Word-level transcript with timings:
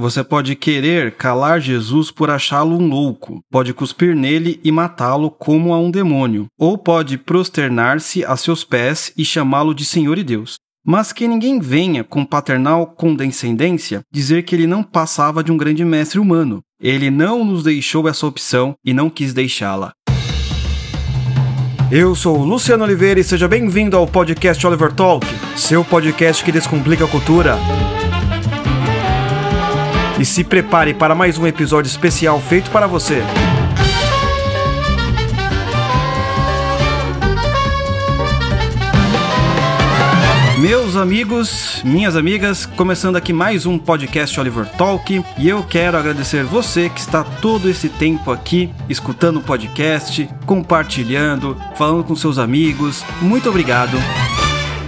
Você 0.00 0.24
pode 0.24 0.56
querer 0.56 1.12
calar 1.12 1.60
Jesus 1.60 2.10
por 2.10 2.30
achá-lo 2.30 2.74
um 2.74 2.88
louco, 2.88 3.44
pode 3.50 3.74
cuspir 3.74 4.16
nele 4.16 4.58
e 4.64 4.72
matá-lo 4.72 5.30
como 5.30 5.74
a 5.74 5.78
um 5.78 5.90
demônio, 5.90 6.46
ou 6.58 6.78
pode 6.78 7.18
prosternar-se 7.18 8.24
a 8.24 8.34
seus 8.34 8.64
pés 8.64 9.12
e 9.14 9.26
chamá-lo 9.26 9.74
de 9.74 9.84
Senhor 9.84 10.16
e 10.16 10.24
Deus. 10.24 10.54
Mas 10.82 11.12
que 11.12 11.28
ninguém 11.28 11.60
venha 11.60 12.02
com 12.02 12.24
paternal 12.24 12.86
condescendência 12.86 14.00
dizer 14.10 14.44
que 14.44 14.54
ele 14.54 14.66
não 14.66 14.82
passava 14.82 15.44
de 15.44 15.52
um 15.52 15.56
grande 15.58 15.84
mestre 15.84 16.18
humano. 16.18 16.62
Ele 16.80 17.10
não 17.10 17.44
nos 17.44 17.62
deixou 17.62 18.08
essa 18.08 18.26
opção 18.26 18.74
e 18.82 18.94
não 18.94 19.10
quis 19.10 19.34
deixá-la. 19.34 19.92
Eu 21.92 22.14
sou 22.14 22.38
Luciano 22.38 22.84
Oliveira 22.84 23.20
e 23.20 23.24
seja 23.24 23.46
bem-vindo 23.46 23.98
ao 23.98 24.06
podcast 24.06 24.66
Oliver 24.66 24.94
Talk, 24.94 25.26
seu 25.54 25.84
podcast 25.84 26.42
que 26.42 26.50
descomplica 26.50 27.04
a 27.04 27.08
cultura. 27.08 27.58
E 30.20 30.24
se 30.26 30.44
prepare 30.44 30.92
para 30.92 31.14
mais 31.14 31.38
um 31.38 31.46
episódio 31.46 31.88
especial 31.88 32.38
feito 32.42 32.70
para 32.70 32.86
você. 32.86 33.22
Meus 40.58 40.94
amigos, 40.94 41.80
minhas 41.82 42.16
amigas, 42.16 42.66
começando 42.66 43.16
aqui 43.16 43.32
mais 43.32 43.64
um 43.64 43.78
podcast 43.78 44.38
Oliver 44.38 44.66
Talk 44.76 45.24
e 45.38 45.48
eu 45.48 45.62
quero 45.62 45.96
agradecer 45.96 46.44
você 46.44 46.90
que 46.90 47.00
está 47.00 47.24
todo 47.24 47.70
esse 47.70 47.88
tempo 47.88 48.30
aqui 48.30 48.70
escutando 48.90 49.38
o 49.38 49.42
podcast, 49.42 50.28
compartilhando, 50.44 51.56
falando 51.76 52.04
com 52.04 52.14
seus 52.14 52.36
amigos. 52.36 53.02
Muito 53.22 53.48
obrigado. 53.48 53.96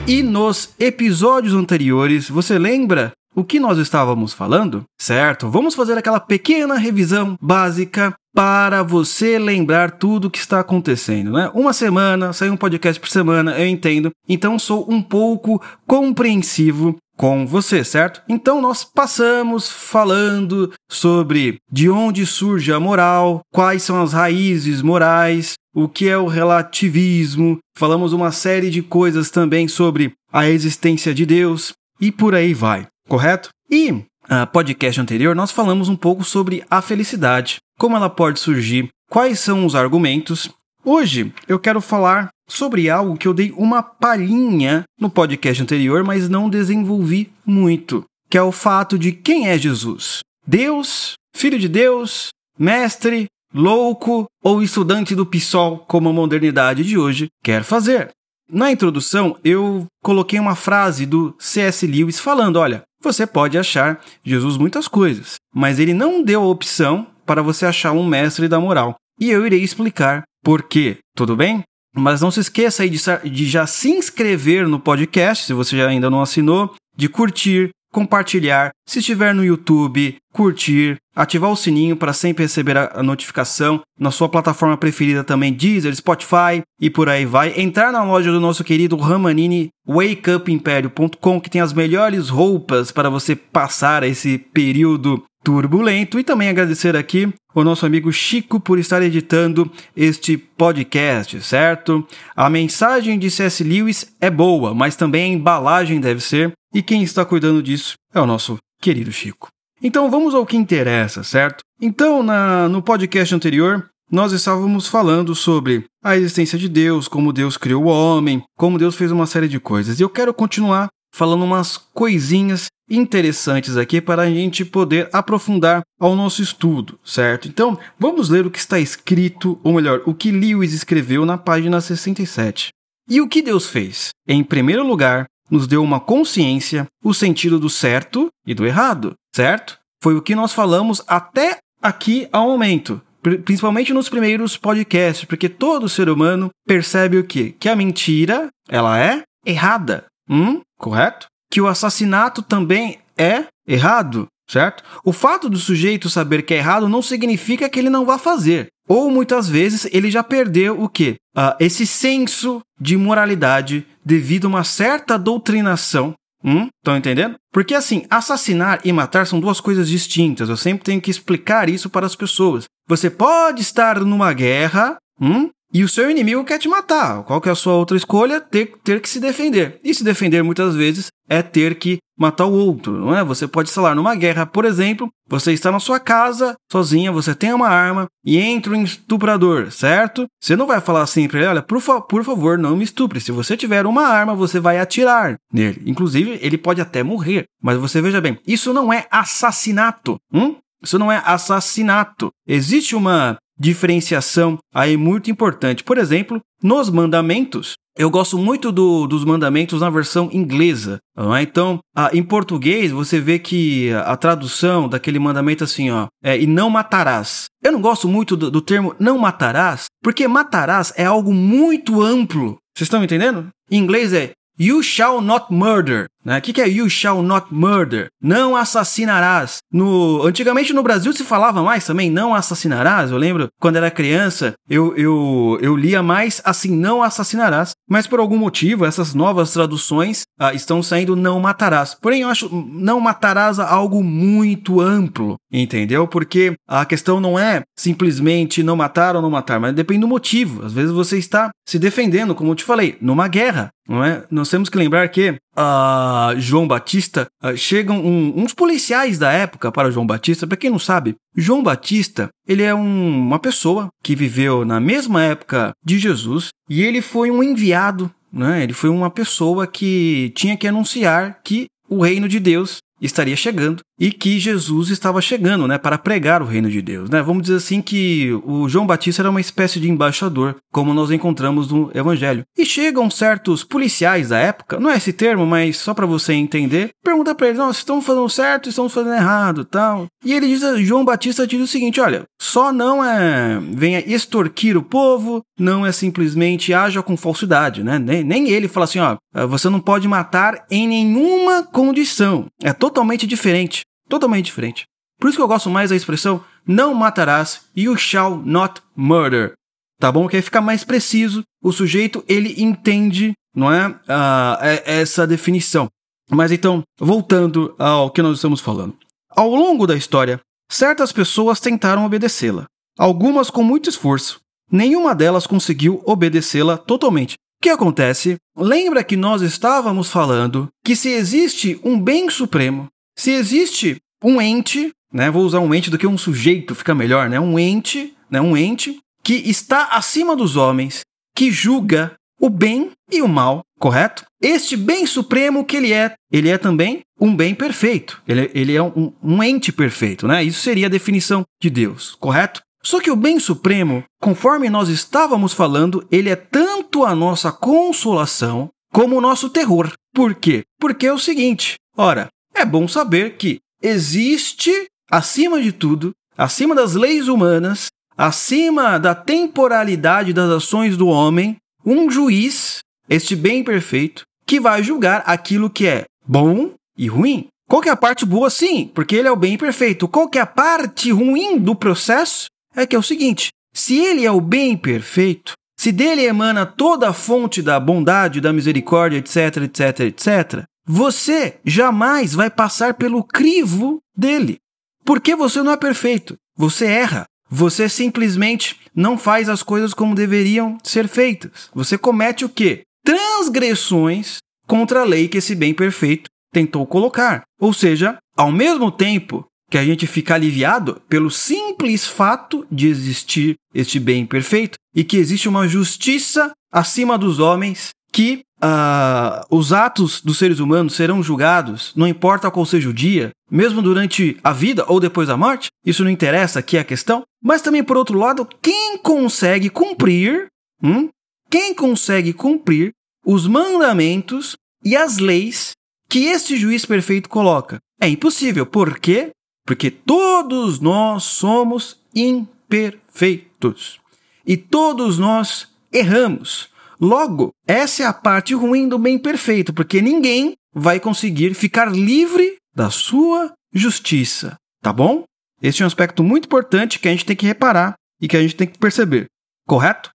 E 0.06 0.22
nos 0.22 0.74
episódios 0.78 1.54
anteriores, 1.54 2.28
você 2.28 2.58
lembra 2.58 3.14
o 3.34 3.44
que 3.44 3.58
nós 3.58 3.78
estávamos 3.78 4.32
falando? 4.32 4.84
Certo, 5.00 5.48
vamos 5.48 5.74
fazer 5.74 5.96
aquela 5.96 6.20
pequena 6.20 6.76
revisão 6.76 7.36
básica 7.40 8.14
para 8.34 8.82
você 8.82 9.38
lembrar 9.38 9.92
tudo 9.92 10.26
o 10.26 10.30
que 10.30 10.38
está 10.38 10.60
acontecendo, 10.60 11.32
né? 11.32 11.50
Uma 11.54 11.72
semana, 11.72 12.32
sai 12.32 12.50
um 12.50 12.56
podcast 12.56 12.98
por 12.98 13.08
semana, 13.08 13.58
eu 13.58 13.66
entendo. 13.66 14.10
Então 14.28 14.58
sou 14.58 14.90
um 14.90 15.02
pouco 15.02 15.62
compreensivo 15.86 16.96
com 17.16 17.46
você, 17.46 17.84
certo? 17.84 18.22
Então 18.28 18.60
nós 18.60 18.84
passamos 18.84 19.70
falando 19.70 20.72
sobre 20.90 21.58
de 21.70 21.90
onde 21.90 22.24
surge 22.24 22.72
a 22.72 22.80
moral, 22.80 23.40
quais 23.52 23.82
são 23.82 24.02
as 24.02 24.12
raízes 24.12 24.80
morais, 24.80 25.54
o 25.74 25.88
que 25.88 26.08
é 26.08 26.16
o 26.16 26.26
relativismo, 26.26 27.58
falamos 27.76 28.12
uma 28.12 28.32
série 28.32 28.70
de 28.70 28.82
coisas 28.82 29.30
também 29.30 29.68
sobre 29.68 30.12
a 30.32 30.48
existência 30.48 31.14
de 31.14 31.26
Deus 31.26 31.72
e 32.00 32.10
por 32.10 32.34
aí 32.34 32.54
vai 32.54 32.86
correto? 33.12 33.50
E 33.70 33.92
no 33.92 34.46
podcast 34.54 34.98
anterior 34.98 35.36
nós 35.36 35.50
falamos 35.50 35.86
um 35.90 35.96
pouco 35.96 36.24
sobre 36.24 36.64
a 36.70 36.80
felicidade, 36.80 37.58
como 37.78 37.94
ela 37.94 38.08
pode 38.08 38.40
surgir, 38.40 38.88
quais 39.10 39.38
são 39.38 39.66
os 39.66 39.74
argumentos. 39.74 40.48
Hoje 40.82 41.30
eu 41.46 41.58
quero 41.58 41.82
falar 41.82 42.30
sobre 42.48 42.88
algo 42.88 43.18
que 43.18 43.28
eu 43.28 43.34
dei 43.34 43.52
uma 43.54 43.82
palhinha 43.82 44.84
no 44.98 45.10
podcast 45.10 45.62
anterior, 45.62 46.02
mas 46.02 46.26
não 46.26 46.48
desenvolvi 46.48 47.30
muito, 47.44 48.02
que 48.30 48.38
é 48.38 48.42
o 48.42 48.50
fato 48.50 48.98
de 48.98 49.12
quem 49.12 49.46
é 49.46 49.58
Jesus? 49.58 50.20
Deus, 50.46 51.12
filho 51.36 51.58
de 51.58 51.68
Deus, 51.68 52.30
mestre, 52.58 53.26
louco 53.52 54.24
ou 54.42 54.62
estudante 54.62 55.14
do 55.14 55.26
PSOL, 55.26 55.80
como 55.80 56.08
a 56.08 56.14
modernidade 56.14 56.82
de 56.82 56.96
hoje 56.96 57.26
quer 57.44 57.62
fazer. 57.62 58.08
Na 58.50 58.70
introdução, 58.70 59.36
eu 59.44 59.86
coloquei 60.02 60.38
uma 60.38 60.54
frase 60.54 61.06
do 61.06 61.34
C.S. 61.38 61.86
Lewis 61.86 62.18
falando: 62.18 62.56
olha, 62.56 62.82
você 63.02 63.26
pode 63.26 63.58
achar 63.58 64.00
Jesus 64.24 64.56
muitas 64.56 64.88
coisas, 64.88 65.34
mas 65.54 65.78
ele 65.78 65.94
não 65.94 66.22
deu 66.22 66.42
a 66.42 66.48
opção 66.48 67.06
para 67.26 67.42
você 67.42 67.66
achar 67.66 67.92
um 67.92 68.06
mestre 68.06 68.48
da 68.48 68.60
moral. 68.60 68.96
E 69.20 69.30
eu 69.30 69.46
irei 69.46 69.62
explicar 69.62 70.22
por 70.42 70.62
quê, 70.62 70.98
tudo 71.16 71.36
bem? 71.36 71.62
Mas 71.94 72.20
não 72.20 72.30
se 72.30 72.40
esqueça 72.40 72.82
aí 72.82 72.90
de, 72.90 72.98
de 73.30 73.46
já 73.46 73.66
se 73.66 73.90
inscrever 73.90 74.66
no 74.66 74.80
podcast, 74.80 75.44
se 75.44 75.52
você 75.52 75.80
ainda 75.80 76.08
não 76.08 76.22
assinou, 76.22 76.74
de 76.96 77.08
curtir, 77.08 77.70
compartilhar, 77.92 78.70
se 78.88 78.98
estiver 79.00 79.34
no 79.34 79.44
YouTube, 79.44 80.16
curtir, 80.32 80.96
ativar 81.14 81.50
o 81.50 81.56
sininho 81.56 81.94
para 81.94 82.14
sempre 82.14 82.44
receber 82.44 82.76
a 82.76 83.02
notificação 83.02 83.82
na 83.98 84.10
sua 84.10 84.28
plataforma 84.28 84.76
preferida 84.76 85.22
também, 85.22 85.52
Deezer, 85.52 85.94
Spotify 85.94 86.62
e 86.80 86.88
por 86.88 87.08
aí 87.08 87.26
vai. 87.26 87.52
Entrar 87.60 87.92
na 87.92 88.02
loja 88.02 88.32
do 88.32 88.40
nosso 88.40 88.64
querido 88.64 88.96
Ramanini, 88.96 89.68
wakeupimpério.com, 89.86 91.40
que 91.40 91.50
tem 91.50 91.60
as 91.60 91.72
melhores 91.72 92.30
roupas 92.30 92.90
para 92.90 93.10
você 93.10 93.36
passar 93.36 94.02
esse 94.02 94.38
período 94.38 95.22
turbulento 95.44 96.18
e 96.18 96.24
também 96.24 96.48
agradecer 96.48 96.96
aqui 96.96 97.32
o 97.54 97.64
nosso 97.64 97.84
amigo 97.84 98.12
Chico 98.12 98.58
por 98.58 98.78
estar 98.78 99.02
editando 99.02 99.70
este 99.94 100.36
podcast, 100.36 101.42
certo? 101.42 102.06
A 102.34 102.48
mensagem 102.48 103.18
de 103.18 103.30
C.S. 103.30 103.62
Lewis 103.62 104.14
é 104.20 104.30
boa, 104.30 104.72
mas 104.72 104.96
também 104.96 105.24
a 105.24 105.36
embalagem 105.36 106.00
deve 106.00 106.20
ser, 106.20 106.52
e 106.74 106.82
quem 106.82 107.02
está 107.02 107.24
cuidando 107.24 107.62
disso 107.62 107.94
é 108.14 108.20
o 108.20 108.26
nosso 108.26 108.58
querido 108.80 109.12
Chico. 109.12 109.48
Então 109.82 110.10
vamos 110.10 110.34
ao 110.34 110.46
que 110.46 110.56
interessa, 110.56 111.22
certo? 111.24 111.62
Então, 111.80 112.22
na, 112.22 112.68
no 112.68 112.80
podcast 112.80 113.34
anterior, 113.34 113.88
nós 114.10 114.32
estávamos 114.32 114.86
falando 114.86 115.34
sobre 115.34 115.84
a 116.02 116.16
existência 116.16 116.58
de 116.58 116.68
Deus, 116.68 117.08
como 117.08 117.32
Deus 117.32 117.56
criou 117.56 117.84
o 117.84 117.88
homem, 117.88 118.42
como 118.56 118.78
Deus 118.78 118.94
fez 118.94 119.10
uma 119.10 119.26
série 119.26 119.48
de 119.48 119.58
coisas. 119.58 119.98
E 119.98 120.02
eu 120.02 120.10
quero 120.10 120.32
continuar 120.32 120.88
falando 121.14 121.44
umas 121.44 121.76
coisinhas 121.76 122.66
interessantes 122.88 123.76
aqui 123.76 124.00
para 124.00 124.22
a 124.22 124.30
gente 124.30 124.64
poder 124.64 125.08
aprofundar 125.12 125.82
ao 125.98 126.14
nosso 126.14 126.42
estudo, 126.42 126.98
certo? 127.04 127.48
Então, 127.48 127.78
vamos 127.98 128.28
ler 128.28 128.46
o 128.46 128.50
que 128.50 128.58
está 128.58 128.78
escrito, 128.78 129.58
ou 129.62 129.74
melhor, 129.74 130.02
o 130.04 130.14
que 130.14 130.30
Lewis 130.30 130.72
escreveu 130.72 131.24
na 131.24 131.38
página 131.38 131.80
67. 131.80 132.68
E 133.08 133.20
o 133.20 133.28
que 133.28 133.42
Deus 133.42 133.66
fez? 133.66 134.10
Em 134.28 134.44
primeiro 134.44 134.86
lugar, 134.86 135.26
nos 135.52 135.66
deu 135.66 135.84
uma 135.84 136.00
consciência, 136.00 136.86
o 137.04 137.12
sentido 137.12 137.60
do 137.60 137.68
certo 137.68 138.28
e 138.46 138.54
do 138.54 138.64
errado, 138.64 139.12
certo? 139.36 139.78
Foi 140.02 140.16
o 140.16 140.22
que 140.22 140.34
nós 140.34 140.54
falamos 140.54 141.02
até 141.06 141.58
aqui 141.82 142.26
ao 142.32 142.48
momento, 142.48 143.02
principalmente 143.44 143.92
nos 143.92 144.08
primeiros 144.08 144.56
podcasts, 144.56 145.26
porque 145.26 145.50
todo 145.50 145.90
ser 145.90 146.08
humano 146.08 146.48
percebe 146.66 147.18
o 147.18 147.24
quê? 147.24 147.54
Que 147.60 147.68
a 147.68 147.76
mentira, 147.76 148.48
ela 148.66 148.98
é 148.98 149.24
errada, 149.44 150.06
hum? 150.26 150.62
correto? 150.78 151.26
Que 151.50 151.60
o 151.60 151.68
assassinato 151.68 152.40
também 152.40 152.98
é 153.18 153.44
errado, 153.68 154.26
certo? 154.48 154.82
O 155.04 155.12
fato 155.12 155.50
do 155.50 155.58
sujeito 155.58 156.08
saber 156.08 156.42
que 156.42 156.54
é 156.54 156.56
errado 156.56 156.88
não 156.88 157.02
significa 157.02 157.68
que 157.68 157.78
ele 157.78 157.90
não 157.90 158.06
vá 158.06 158.16
fazer. 158.16 158.68
Ou 158.92 159.10
muitas 159.10 159.48
vezes 159.48 159.88
ele 159.90 160.10
já 160.10 160.22
perdeu 160.22 160.78
o 160.78 160.86
quê? 160.86 161.14
Uh, 161.34 161.56
esse 161.58 161.86
senso 161.86 162.60
de 162.78 162.94
moralidade 162.94 163.86
devido 164.04 164.44
a 164.44 164.48
uma 164.48 164.64
certa 164.64 165.18
doutrinação. 165.18 166.12
Hum? 166.44 166.68
Estão 166.76 166.98
entendendo? 166.98 167.36
Porque 167.50 167.74
assim, 167.74 168.04
assassinar 168.10 168.82
e 168.84 168.92
matar 168.92 169.26
são 169.26 169.40
duas 169.40 169.62
coisas 169.62 169.88
distintas. 169.88 170.50
Eu 170.50 170.58
sempre 170.58 170.84
tenho 170.84 171.00
que 171.00 171.10
explicar 171.10 171.70
isso 171.70 171.88
para 171.88 172.04
as 172.04 172.14
pessoas. 172.14 172.64
Você 172.86 173.08
pode 173.08 173.62
estar 173.62 173.98
numa 173.98 174.30
guerra, 174.34 174.98
hum? 175.18 175.48
E 175.72 175.82
o 175.82 175.88
seu 175.88 176.10
inimigo 176.10 176.44
quer 176.44 176.58
te 176.58 176.68
matar. 176.68 177.22
Qual 177.22 177.40
que 177.40 177.48
é 177.48 177.52
a 177.52 177.56
sua 177.56 177.74
outra 177.74 177.96
escolha? 177.96 178.40
Ter, 178.40 178.74
ter 178.84 179.00
que 179.00 179.08
se 179.08 179.18
defender. 179.18 179.80
E 179.82 179.94
se 179.94 180.04
defender 180.04 180.42
muitas 180.42 180.74
vezes 180.74 181.06
é 181.28 181.40
ter 181.40 181.76
que 181.76 181.98
matar 182.18 182.46
o 182.46 182.52
outro, 182.52 182.92
não 182.92 183.16
é? 183.16 183.24
Você 183.24 183.48
pode, 183.48 183.70
sei 183.70 183.82
lá, 183.82 183.94
numa 183.94 184.14
guerra, 184.14 184.44
por 184.46 184.64
exemplo, 184.64 185.10
você 185.26 185.52
está 185.52 185.72
na 185.72 185.80
sua 185.80 185.98
casa, 185.98 186.54
sozinha, 186.70 187.10
você 187.10 187.34
tem 187.34 187.52
uma 187.52 187.68
arma 187.68 188.06
e 188.24 188.38
entra 188.38 188.74
um 188.74 188.84
estuprador, 188.84 189.72
certo? 189.72 190.26
Você 190.40 190.54
não 190.54 190.66
vai 190.66 190.80
falar 190.80 191.02
assim 191.02 191.26
para 191.26 191.40
ele, 191.40 191.48
olha, 191.48 191.62
por, 191.62 191.80
fa 191.80 192.00
por 192.00 192.22
favor, 192.22 192.58
não 192.58 192.76
me 192.76 192.84
estupre. 192.84 193.20
Se 193.20 193.32
você 193.32 193.56
tiver 193.56 193.86
uma 193.86 194.06
arma, 194.06 194.34
você 194.34 194.60
vai 194.60 194.78
atirar 194.78 195.36
nele. 195.52 195.82
Inclusive, 195.86 196.38
ele 196.42 196.58
pode 196.58 196.80
até 196.80 197.02
morrer. 197.02 197.46
Mas 197.60 197.78
você 197.78 198.00
veja 198.00 198.20
bem, 198.20 198.38
isso 198.46 198.72
não 198.72 198.92
é 198.92 199.06
assassinato. 199.10 200.18
Hum? 200.32 200.56
Isso 200.82 200.98
não 200.98 201.10
é 201.10 201.22
assassinato. 201.24 202.30
Existe 202.46 202.94
uma 202.94 203.38
diferenciação 203.62 204.58
aí 204.74 204.96
muito 204.96 205.30
importante. 205.30 205.84
Por 205.84 205.96
exemplo, 205.96 206.40
nos 206.60 206.90
mandamentos, 206.90 207.74
eu 207.96 208.10
gosto 208.10 208.36
muito 208.36 208.72
do, 208.72 209.06
dos 209.06 209.24
mandamentos 209.24 209.80
na 209.80 209.88
versão 209.88 210.28
inglesa. 210.32 210.98
É? 211.16 211.42
Então, 211.42 211.78
em 212.12 212.22
português, 212.22 212.90
você 212.90 213.20
vê 213.20 213.38
que 213.38 213.92
a, 213.92 214.16
tradução 214.16 214.88
daquele 214.88 215.18
mandamento 215.18 215.62
assim, 215.62 215.90
ó, 215.90 216.08
é 216.22 216.36
e 216.38 216.46
não 216.46 216.68
matarás. 216.68 217.46
Eu 217.62 217.70
não 217.70 217.80
gosto 217.80 218.08
muito 218.08 218.36
do, 218.36 218.50
do 218.50 218.60
termo 218.60 218.96
não 218.98 219.16
matarás, 219.16 219.86
porque 220.02 220.26
matarás 220.26 220.92
é 220.96 221.04
algo 221.04 221.32
muito 221.32 222.02
amplo. 222.02 222.58
Vocês 222.76 222.86
estão 222.86 223.04
entendendo? 223.04 223.48
Em 223.70 223.78
inglês 223.78 224.12
é 224.12 224.32
You 224.58 224.82
shall 224.82 225.20
not 225.20 225.46
murder. 225.50 226.06
Né? 226.24 226.38
O 226.38 226.42
que, 226.42 226.52
que 226.52 226.60
é 226.60 226.68
you 226.68 226.88
shall 226.88 227.22
not 227.22 227.46
murder? 227.50 228.08
Não 228.20 228.56
assassinarás. 228.56 229.58
No, 229.72 230.22
antigamente 230.24 230.72
no 230.72 230.82
Brasil 230.82 231.12
se 231.12 231.24
falava 231.24 231.62
mais 231.62 231.84
também, 231.84 232.10
não 232.10 232.34
assassinarás. 232.34 233.10
Eu 233.10 233.18
lembro 233.18 233.48
quando 233.60 233.76
era 233.76 233.90
criança, 233.90 234.54
eu, 234.68 234.96
eu, 234.96 235.58
eu 235.60 235.76
lia 235.76 236.02
mais 236.02 236.40
assim, 236.44 236.76
não 236.76 237.02
assassinarás. 237.02 237.72
Mas 237.88 238.06
por 238.06 238.20
algum 238.20 238.38
motivo, 238.38 238.84
essas 238.84 239.14
novas 239.14 239.52
traduções 239.52 240.22
ah, 240.38 240.54
estão 240.54 240.82
saindo 240.82 241.16
não 241.16 241.40
matarás. 241.40 241.94
Porém, 241.94 242.22
eu 242.22 242.28
acho 242.28 242.48
não 242.52 243.00
matarás 243.00 243.58
algo 243.58 244.02
muito 244.02 244.80
amplo, 244.80 245.36
entendeu? 245.50 246.06
Porque 246.06 246.54
a 246.68 246.84
questão 246.84 247.20
não 247.20 247.38
é 247.38 247.62
simplesmente 247.76 248.62
não 248.62 248.76
matar 248.76 249.16
ou 249.16 249.22
não 249.22 249.30
matar, 249.30 249.60
mas 249.60 249.74
depende 249.74 250.00
do 250.00 250.08
motivo. 250.08 250.64
Às 250.64 250.72
vezes 250.72 250.92
você 250.92 251.18
está 251.18 251.50
se 251.66 251.78
defendendo, 251.78 252.34
como 252.34 252.50
eu 252.50 252.54
te 252.54 252.64
falei, 252.64 252.96
numa 253.00 253.28
guerra, 253.28 253.70
não 253.88 254.04
é? 254.04 254.24
Nós 254.30 254.48
temos 254.48 254.68
que 254.68 254.78
lembrar 254.78 255.06
que 255.08 255.36
uh, 255.56 256.38
João 256.38 256.66
Batista 256.66 257.26
chegam 257.56 257.98
um, 257.98 258.42
uns 258.42 258.54
policiais 258.54 259.18
da 259.18 259.32
época 259.32 259.70
para 259.70 259.90
João 259.90 260.06
Batista. 260.06 260.46
Para 260.46 260.56
quem 260.56 260.70
não 260.70 260.78
sabe, 260.78 261.16
João 261.36 261.62
Batista 261.62 262.28
ele 262.46 262.62
é 262.62 262.74
um, 262.74 263.18
uma 263.18 263.38
pessoa 263.38 263.88
que 264.02 264.16
viveu 264.16 264.64
na 264.64 264.80
mesma 264.80 265.22
época 265.22 265.72
de 265.84 265.98
Jesus 265.98 266.48
e 266.68 266.82
ele 266.82 267.00
foi 267.00 267.30
um 267.30 267.42
enviado. 267.42 268.10
Né? 268.32 268.62
Ele 268.62 268.72
foi 268.72 268.90
uma 268.90 269.10
pessoa 269.10 269.66
que 269.66 270.32
tinha 270.34 270.56
que 270.56 270.66
anunciar 270.66 271.40
que 271.44 271.66
o 271.88 272.02
reino 272.02 272.28
de 272.28 272.40
Deus 272.40 272.78
estaria 273.00 273.36
chegando 273.36 273.82
e 274.02 274.10
que 274.10 274.40
Jesus 274.40 274.88
estava 274.88 275.22
chegando, 275.22 275.68
né, 275.68 275.78
para 275.78 275.96
pregar 275.96 276.42
o 276.42 276.44
reino 276.44 276.68
de 276.68 276.82
Deus, 276.82 277.08
né? 277.08 277.22
Vamos 277.22 277.44
dizer 277.44 277.58
assim 277.58 277.80
que 277.80 278.32
o 278.44 278.68
João 278.68 278.84
Batista 278.84 279.22
era 279.22 279.30
uma 279.30 279.40
espécie 279.40 279.78
de 279.78 279.88
embaixador, 279.88 280.56
como 280.72 280.92
nós 280.92 281.12
encontramos 281.12 281.70
no 281.70 281.88
evangelho. 281.94 282.42
E 282.58 282.66
chegam 282.66 283.08
certos 283.08 283.62
policiais 283.62 284.30
da 284.30 284.38
época, 284.40 284.80
não 284.80 284.90
é 284.90 284.96
esse 284.96 285.12
termo, 285.12 285.46
mas 285.46 285.76
só 285.76 285.94
para 285.94 286.04
você 286.04 286.32
entender, 286.32 286.90
pergunta 287.00 287.32
para 287.32 287.46
eles: 287.46 287.60
"Nós 287.60 287.76
estamos 287.76 288.04
fazendo 288.04 288.28
certo, 288.28 288.68
estamos 288.68 288.92
fazendo 288.92 289.14
errado", 289.14 289.64
tal. 289.64 290.06
E 290.24 290.32
ele 290.32 290.48
diz, 290.48 290.62
João 290.84 291.04
Batista 291.04 291.46
diz 291.46 291.60
o 291.60 291.68
seguinte: 291.68 292.00
"Olha, 292.00 292.24
só 292.40 292.72
não 292.72 293.04
é 293.04 293.60
venha 293.70 294.02
extorquir 294.04 294.76
o 294.76 294.82
povo, 294.82 295.42
não 295.56 295.86
é 295.86 295.92
simplesmente 295.92 296.74
haja 296.74 297.04
com 297.04 297.16
falsidade, 297.16 297.84
né? 297.84 298.00
Nem, 298.00 298.24
nem 298.24 298.48
ele 298.48 298.66
fala 298.66 298.84
assim, 298.84 298.98
ó, 298.98 299.16
você 299.46 299.68
não 299.68 299.78
pode 299.78 300.08
matar 300.08 300.66
em 300.68 300.88
nenhuma 300.88 301.62
condição. 301.62 302.46
É 302.60 302.72
totalmente 302.72 303.28
diferente. 303.28 303.84
Totalmente 304.12 304.44
diferente. 304.44 304.84
Por 305.18 305.28
isso 305.28 305.38
que 305.38 305.42
eu 305.42 305.48
gosto 305.48 305.70
mais 305.70 305.88
da 305.88 305.96
expressão 305.96 306.44
não 306.66 306.92
matarás, 306.92 307.62
you 307.74 307.96
shall 307.96 308.36
not 308.36 308.82
murder. 308.94 309.54
Tá 309.98 310.12
bom? 310.12 310.28
Que 310.28 310.36
aí 310.36 310.42
fica 310.42 310.60
mais 310.60 310.84
preciso. 310.84 311.42
O 311.64 311.72
sujeito, 311.72 312.22
ele 312.28 312.62
entende, 312.62 313.32
não 313.56 313.72
é? 313.72 313.88
Uh, 313.88 314.82
essa 314.84 315.26
definição. 315.26 315.88
Mas 316.30 316.52
então, 316.52 316.82
voltando 317.00 317.74
ao 317.78 318.10
que 318.10 318.20
nós 318.20 318.36
estamos 318.36 318.60
falando. 318.60 318.94
Ao 319.30 319.48
longo 319.48 319.86
da 319.86 319.96
história, 319.96 320.38
certas 320.70 321.10
pessoas 321.10 321.58
tentaram 321.58 322.04
obedecê-la. 322.04 322.66
Algumas 322.98 323.48
com 323.48 323.62
muito 323.62 323.88
esforço. 323.88 324.40
Nenhuma 324.70 325.14
delas 325.14 325.46
conseguiu 325.46 326.02
obedecê-la 326.04 326.76
totalmente. 326.76 327.32
O 327.32 327.62
que 327.62 327.70
acontece? 327.70 328.36
Lembra 328.54 329.02
que 329.02 329.16
nós 329.16 329.40
estávamos 329.40 330.10
falando 330.10 330.68
que 330.84 330.94
se 330.94 331.08
existe 331.08 331.80
um 331.82 331.98
bem 331.98 332.28
supremo, 332.28 332.90
se 333.16 333.30
existe 333.32 333.96
um 334.22 334.40
ente, 334.40 334.90
né, 335.12 335.30
vou 335.30 335.44
usar 335.44 335.60
um 335.60 335.74
ente 335.74 335.90
do 335.90 335.98
que 335.98 336.06
um 336.06 336.18
sujeito, 336.18 336.74
fica 336.74 336.94
melhor, 336.94 337.28
né, 337.28 337.38
um 337.38 337.58
ente, 337.58 338.14
né, 338.30 338.40
um 338.40 338.56
ente 338.56 338.98
que 339.22 339.34
está 339.34 339.86
acima 339.86 340.34
dos 340.34 340.56
homens, 340.56 341.00
que 341.34 341.50
julga 341.50 342.12
o 342.40 342.50
bem 342.50 342.90
e 343.10 343.22
o 343.22 343.28
mal, 343.28 343.62
correto? 343.78 344.24
Este 344.40 344.76
bem 344.76 345.06
supremo 345.06 345.64
que 345.64 345.76
ele 345.76 345.92
é, 345.92 346.14
ele 346.30 346.48
é 346.48 346.58
também 346.58 347.02
um 347.20 347.34
bem 347.34 347.54
perfeito. 347.54 348.20
Ele, 348.26 348.50
ele 348.52 348.74
é 348.74 348.82
um, 348.82 349.12
um 349.22 349.40
ente 349.40 349.70
perfeito, 349.70 350.26
né? 350.26 350.42
Isso 350.42 350.60
seria 350.60 350.86
a 350.86 350.90
definição 350.90 351.44
de 351.62 351.70
Deus, 351.70 352.16
correto? 352.18 352.60
Só 352.82 353.00
que 353.00 353.12
o 353.12 353.16
bem 353.16 353.38
supremo, 353.38 354.02
conforme 354.20 354.68
nós 354.68 354.88
estávamos 354.88 355.52
falando, 355.52 356.04
ele 356.10 356.28
é 356.28 356.34
tanto 356.34 357.04
a 357.04 357.14
nossa 357.14 357.52
consolação 357.52 358.68
como 358.92 359.16
o 359.16 359.20
nosso 359.20 359.48
terror. 359.48 359.92
Por 360.12 360.34
quê? 360.34 360.64
Porque 360.80 361.06
é 361.06 361.12
o 361.12 361.18
seguinte: 361.18 361.76
ora, 361.96 362.28
é 362.54 362.64
bom 362.64 362.86
saber 362.86 363.36
que 363.36 363.58
existe, 363.82 364.86
acima 365.10 365.60
de 365.60 365.72
tudo, 365.72 366.12
acima 366.36 366.74
das 366.74 366.94
leis 366.94 367.28
humanas, 367.28 367.88
acima 368.16 368.98
da 368.98 369.14
temporalidade 369.14 370.32
das 370.32 370.50
ações 370.50 370.96
do 370.96 371.08
homem, 371.08 371.56
um 371.84 372.10
juiz, 372.10 372.78
este 373.08 373.34
bem 373.34 373.64
perfeito, 373.64 374.22
que 374.46 374.60
vai 374.60 374.82
julgar 374.82 375.22
aquilo 375.26 375.70
que 375.70 375.86
é 375.86 376.04
bom 376.26 376.72
e 376.96 377.08
ruim. 377.08 377.48
Qual 377.68 377.80
que 377.80 377.88
é 377.88 377.92
a 377.92 377.96
parte 377.96 378.26
boa? 378.26 378.50
Sim, 378.50 378.90
porque 378.94 379.16
ele 379.16 379.28
é 379.28 379.32
o 379.32 379.36
bem 379.36 379.56
perfeito. 379.56 380.06
Qual 380.06 380.28
que 380.28 380.38
é 380.38 380.42
a 380.42 380.46
parte 380.46 381.10
ruim 381.10 381.58
do 381.58 381.74
processo? 381.74 382.46
É 382.76 382.86
que 382.86 382.94
é 382.94 382.98
o 382.98 383.02
seguinte: 383.02 383.48
se 383.72 383.98
ele 383.98 384.26
é 384.26 384.30
o 384.30 384.40
bem 384.40 384.76
perfeito, 384.76 385.54
se 385.78 385.90
dele 385.90 386.22
emana 386.22 386.66
toda 386.66 387.08
a 387.08 387.12
fonte 387.12 387.62
da 387.62 387.80
bondade, 387.80 388.40
da 388.40 388.52
misericórdia, 388.52 389.18
etc, 389.18 389.62
etc, 389.64 390.00
etc, 390.00 390.64
você 390.86 391.58
jamais 391.64 392.34
vai 392.34 392.50
passar 392.50 392.94
pelo 392.94 393.24
crivo 393.24 394.00
dele. 394.16 394.58
Porque 395.04 395.34
você 395.34 395.62
não 395.62 395.72
é 395.72 395.76
perfeito. 395.76 396.36
Você 396.56 396.86
erra. 396.86 397.24
Você 397.50 397.88
simplesmente 397.88 398.80
não 398.94 399.18
faz 399.18 399.48
as 399.48 399.62
coisas 399.62 399.92
como 399.92 400.14
deveriam 400.14 400.78
ser 400.82 401.06
feitas. 401.06 401.70
Você 401.74 401.98
comete 401.98 402.44
o 402.44 402.48
quê? 402.48 402.82
Transgressões 403.04 404.38
contra 404.66 405.00
a 405.00 405.04
lei 405.04 405.28
que 405.28 405.38
esse 405.38 405.54
bem 405.54 405.74
perfeito 405.74 406.30
tentou 406.52 406.86
colocar. 406.86 407.42
Ou 407.60 407.72
seja, 407.72 408.18
ao 408.36 408.50
mesmo 408.50 408.90
tempo 408.90 409.46
que 409.70 409.78
a 409.78 409.84
gente 409.84 410.06
fica 410.06 410.34
aliviado 410.34 411.00
pelo 411.08 411.30
simples 411.30 412.06
fato 412.06 412.66
de 412.70 412.88
existir 412.88 413.54
este 413.74 413.98
bem 413.98 414.26
perfeito 414.26 414.76
e 414.94 415.02
que 415.02 415.16
existe 415.16 415.48
uma 415.48 415.66
justiça 415.66 416.52
acima 416.70 417.16
dos 417.16 417.38
homens 417.38 417.90
que 418.12 418.42
uh, 418.62 419.44
os 419.50 419.72
atos 419.72 420.20
dos 420.20 420.38
seres 420.38 420.60
humanos 420.60 420.94
serão 420.94 421.22
julgados, 421.22 421.92
não 421.96 422.06
importa 422.06 422.50
qual 422.50 422.64
seja 422.64 422.88
o 422.88 422.94
dia, 422.94 423.30
mesmo 423.50 423.82
durante 423.82 424.38
a 424.42 424.52
vida 424.52 424.84
ou 424.88 425.00
depois 425.00 425.28
da 425.28 425.36
morte, 425.36 425.68
isso 425.84 426.04
não 426.04 426.10
interessa 426.10 426.60
aqui 426.60 426.76
é 426.76 426.80
a 426.80 426.84
questão. 426.84 427.22
Mas 427.42 427.60
também, 427.60 427.82
por 427.82 427.96
outro 427.96 428.18
lado, 428.18 428.48
quem 428.62 428.96
consegue 428.98 429.68
cumprir, 429.68 430.46
hum, 430.82 431.08
quem 431.50 431.74
consegue 431.74 432.32
cumprir 432.32 432.92
os 433.26 433.46
mandamentos 433.46 434.56
e 434.84 434.96
as 434.96 435.18
leis 435.18 435.72
que 436.08 436.26
este 436.26 436.56
juiz 436.56 436.84
perfeito 436.86 437.28
coloca? 437.28 437.78
É 438.00 438.08
impossível. 438.08 438.64
Por 438.66 438.98
quê? 438.98 439.30
Porque 439.66 439.90
todos 439.90 440.80
nós 440.80 441.24
somos 441.24 442.00
imperfeitos. 442.14 444.00
E 444.46 444.56
todos 444.56 445.18
nós 445.18 445.68
erramos. 445.92 446.71
Logo, 447.02 447.50
essa 447.66 448.04
é 448.04 448.06
a 448.06 448.12
parte 448.12 448.54
ruim 448.54 448.88
do 448.88 448.96
bem 448.96 449.18
perfeito, 449.18 449.74
porque 449.74 450.00
ninguém 450.00 450.52
vai 450.72 451.00
conseguir 451.00 451.52
ficar 451.52 451.86
livre 451.90 452.58
da 452.72 452.90
sua 452.90 453.52
justiça, 453.74 454.56
tá 454.80 454.92
bom? 454.92 455.24
Esse 455.60 455.82
é 455.82 455.84
um 455.84 455.88
aspecto 455.88 456.22
muito 456.22 456.44
importante 456.44 457.00
que 457.00 457.08
a 457.08 457.10
gente 457.10 457.26
tem 457.26 457.34
que 457.34 457.44
reparar 457.44 457.94
e 458.20 458.28
que 458.28 458.36
a 458.36 458.40
gente 458.40 458.54
tem 458.54 458.68
que 458.68 458.78
perceber, 458.78 459.26
correto? 459.66 460.10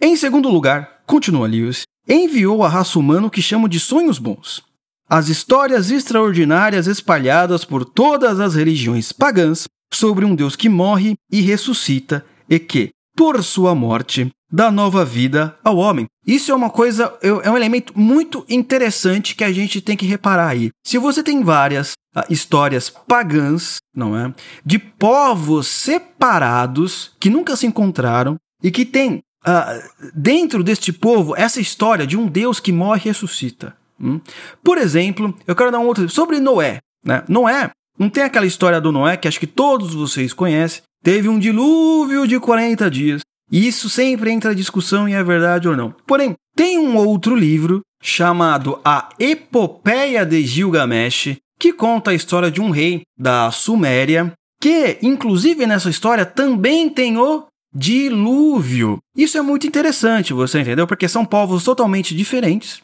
Em 0.00 0.16
segundo 0.16 0.48
lugar, 0.48 1.02
continua 1.06 1.46
Lewis, 1.46 1.82
enviou 2.08 2.64
a 2.64 2.68
raça 2.68 2.98
humana 2.98 3.26
o 3.26 3.30
que 3.30 3.42
chamo 3.42 3.68
de 3.68 3.78
sonhos 3.78 4.18
bons. 4.18 4.62
As 5.06 5.28
histórias 5.28 5.90
extraordinárias 5.90 6.86
espalhadas 6.86 7.62
por 7.62 7.84
todas 7.84 8.40
as 8.40 8.54
religiões 8.54 9.12
pagãs 9.12 9.68
sobre 9.92 10.24
um 10.24 10.34
Deus 10.34 10.56
que 10.56 10.70
morre 10.70 11.12
e 11.30 11.42
ressuscita 11.42 12.24
e 12.48 12.58
que, 12.58 12.88
por 13.14 13.44
sua 13.44 13.74
morte, 13.74 14.30
dá 14.52 14.70
nova 14.70 15.04
vida 15.04 15.56
ao 15.64 15.78
homem. 15.78 16.06
Isso 16.26 16.52
é 16.52 16.54
uma 16.54 16.70
coisa, 16.70 17.12
é 17.22 17.50
um 17.50 17.56
elemento 17.56 17.98
muito 17.98 18.44
interessante 18.48 19.34
que 19.34 19.42
a 19.42 19.52
gente 19.52 19.80
tem 19.80 19.96
que 19.96 20.06
reparar 20.06 20.48
aí. 20.48 20.70
Se 20.86 20.98
você 20.98 21.22
tem 21.22 21.42
várias 21.42 21.92
uh, 22.14 22.22
histórias 22.28 22.90
pagãs, 22.90 23.78
não 23.96 24.16
é? 24.16 24.32
De 24.64 24.78
povos 24.78 25.66
separados 25.66 27.12
que 27.18 27.30
nunca 27.30 27.56
se 27.56 27.66
encontraram 27.66 28.36
e 28.62 28.70
que 28.70 28.84
tem 28.84 29.22
uh, 29.46 30.10
dentro 30.14 30.62
deste 30.62 30.92
povo 30.92 31.34
essa 31.34 31.60
história 31.60 32.06
de 32.06 32.16
um 32.16 32.26
Deus 32.26 32.60
que 32.60 32.72
morre 32.72 33.00
e 33.00 33.08
ressuscita. 33.08 33.74
Hum? 34.00 34.20
Por 34.62 34.78
exemplo, 34.78 35.34
eu 35.46 35.56
quero 35.56 35.72
dar 35.72 35.78
um 35.78 35.86
outro 35.86 36.08
sobre 36.08 36.38
Noé. 36.38 36.78
Né? 37.04 37.24
Noé, 37.28 37.70
não 37.98 38.08
tem 38.08 38.22
aquela 38.22 38.46
história 38.46 38.80
do 38.80 38.92
Noé 38.92 39.16
que 39.16 39.26
acho 39.26 39.40
que 39.40 39.46
todos 39.46 39.94
vocês 39.94 40.32
conhecem. 40.32 40.82
Teve 41.02 41.28
um 41.28 41.38
dilúvio 41.38 42.28
de 42.28 42.38
40 42.38 42.90
dias. 42.90 43.22
E 43.52 43.66
isso 43.68 43.90
sempre 43.90 44.30
entra 44.30 44.52
em 44.52 44.56
discussão 44.56 45.06
e 45.06 45.12
é 45.12 45.22
verdade 45.22 45.68
ou 45.68 45.76
não. 45.76 45.94
Porém, 46.06 46.34
tem 46.56 46.78
um 46.78 46.96
outro 46.96 47.36
livro 47.36 47.82
chamado 48.02 48.80
A 48.82 49.10
Epopeia 49.18 50.24
de 50.24 50.42
Gilgamesh, 50.44 51.36
que 51.58 51.72
conta 51.72 52.10
a 52.10 52.14
história 52.14 52.50
de 52.50 52.62
um 52.62 52.70
rei 52.70 53.02
da 53.16 53.50
Suméria, 53.50 54.32
que, 54.60 54.98
inclusive 55.02 55.66
nessa 55.66 55.90
história, 55.90 56.24
também 56.24 56.88
tem 56.88 57.18
o 57.18 57.46
dilúvio. 57.74 58.98
Isso 59.16 59.36
é 59.36 59.42
muito 59.42 59.66
interessante, 59.66 60.32
você 60.32 60.60
entendeu? 60.60 60.86
Porque 60.86 61.08
são 61.08 61.24
povos 61.24 61.62
totalmente 61.62 62.14
diferentes, 62.14 62.80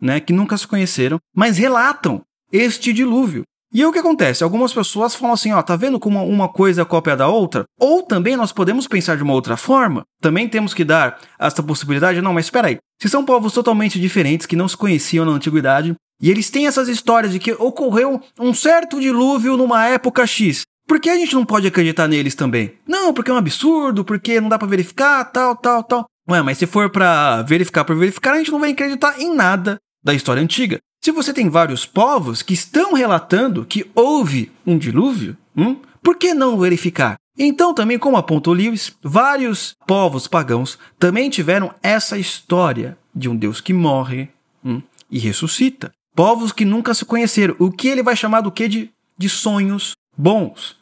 né, 0.00 0.18
que 0.18 0.32
nunca 0.32 0.56
se 0.56 0.66
conheceram, 0.66 1.18
mas 1.34 1.58
relatam 1.58 2.22
este 2.50 2.92
dilúvio. 2.92 3.44
E 3.76 3.80
aí 3.80 3.86
o 3.86 3.92
que 3.92 3.98
acontece? 3.98 4.42
Algumas 4.42 4.72
pessoas 4.72 5.14
falam 5.14 5.34
assim, 5.34 5.52
ó, 5.52 5.60
tá 5.60 5.76
vendo 5.76 6.00
como 6.00 6.26
uma 6.26 6.48
coisa 6.48 6.80
é 6.80 6.84
cópia 6.86 7.14
da 7.14 7.28
outra? 7.28 7.64
Ou 7.78 8.02
também 8.02 8.34
nós 8.34 8.50
podemos 8.50 8.88
pensar 8.88 9.18
de 9.18 9.22
uma 9.22 9.34
outra 9.34 9.54
forma? 9.54 10.02
Também 10.18 10.48
temos 10.48 10.72
que 10.72 10.82
dar 10.82 11.18
essa 11.38 11.62
possibilidade? 11.62 12.22
Não, 12.22 12.32
mas 12.32 12.46
espera 12.46 12.68
aí. 12.68 12.78
Se 13.02 13.06
são 13.06 13.22
povos 13.22 13.52
totalmente 13.52 14.00
diferentes 14.00 14.46
que 14.46 14.56
não 14.56 14.66
se 14.66 14.78
conheciam 14.78 15.26
na 15.26 15.32
antiguidade, 15.32 15.94
e 16.22 16.30
eles 16.30 16.48
têm 16.48 16.66
essas 16.66 16.88
histórias 16.88 17.30
de 17.30 17.38
que 17.38 17.52
ocorreu 17.52 18.18
um 18.40 18.54
certo 18.54 18.98
dilúvio 18.98 19.58
numa 19.58 19.86
época 19.86 20.26
X. 20.26 20.62
Por 20.88 20.98
que 20.98 21.10
a 21.10 21.16
gente 21.16 21.34
não 21.34 21.44
pode 21.44 21.66
acreditar 21.66 22.08
neles 22.08 22.34
também? 22.34 22.72
Não, 22.88 23.12
porque 23.12 23.30
é 23.30 23.34
um 23.34 23.36
absurdo, 23.36 24.06
porque 24.06 24.40
não 24.40 24.48
dá 24.48 24.58
para 24.58 24.68
verificar, 24.68 25.22
tal, 25.26 25.54
tal, 25.54 25.84
tal. 25.84 26.06
Ué, 26.30 26.40
mas 26.40 26.56
se 26.56 26.66
for 26.66 26.88
para 26.88 27.42
verificar 27.42 27.84
por 27.84 27.94
verificar, 27.94 28.32
a 28.32 28.38
gente 28.38 28.50
não 28.50 28.58
vai 28.58 28.70
acreditar 28.70 29.20
em 29.20 29.34
nada 29.34 29.76
da 30.02 30.14
história 30.14 30.42
antiga. 30.42 30.78
Se 31.06 31.12
você 31.12 31.32
tem 31.32 31.48
vários 31.48 31.86
povos 31.86 32.42
que 32.42 32.52
estão 32.52 32.92
relatando 32.92 33.64
que 33.64 33.88
houve 33.94 34.50
um 34.66 34.76
dilúvio, 34.76 35.36
hum, 35.56 35.76
por 36.02 36.16
que 36.16 36.34
não 36.34 36.58
verificar? 36.58 37.14
Então, 37.38 37.72
também, 37.72 37.96
como 37.96 38.16
apontou 38.16 38.52
Lewis, 38.52 38.92
vários 39.04 39.76
povos 39.86 40.26
pagãos 40.26 40.76
também 40.98 41.30
tiveram 41.30 41.72
essa 41.80 42.18
história 42.18 42.98
de 43.14 43.28
um 43.28 43.36
Deus 43.36 43.60
que 43.60 43.72
morre 43.72 44.30
hum, 44.64 44.82
e 45.08 45.20
ressuscita. 45.20 45.92
Povos 46.12 46.50
que 46.50 46.64
nunca 46.64 46.92
se 46.92 47.04
conheceram. 47.04 47.54
O 47.60 47.70
que 47.70 47.86
ele 47.86 48.02
vai 48.02 48.16
chamar 48.16 48.40
do 48.40 48.50
que 48.50 48.66
de, 48.66 48.90
de 49.16 49.28
sonhos 49.28 49.92
bons, 50.18 50.76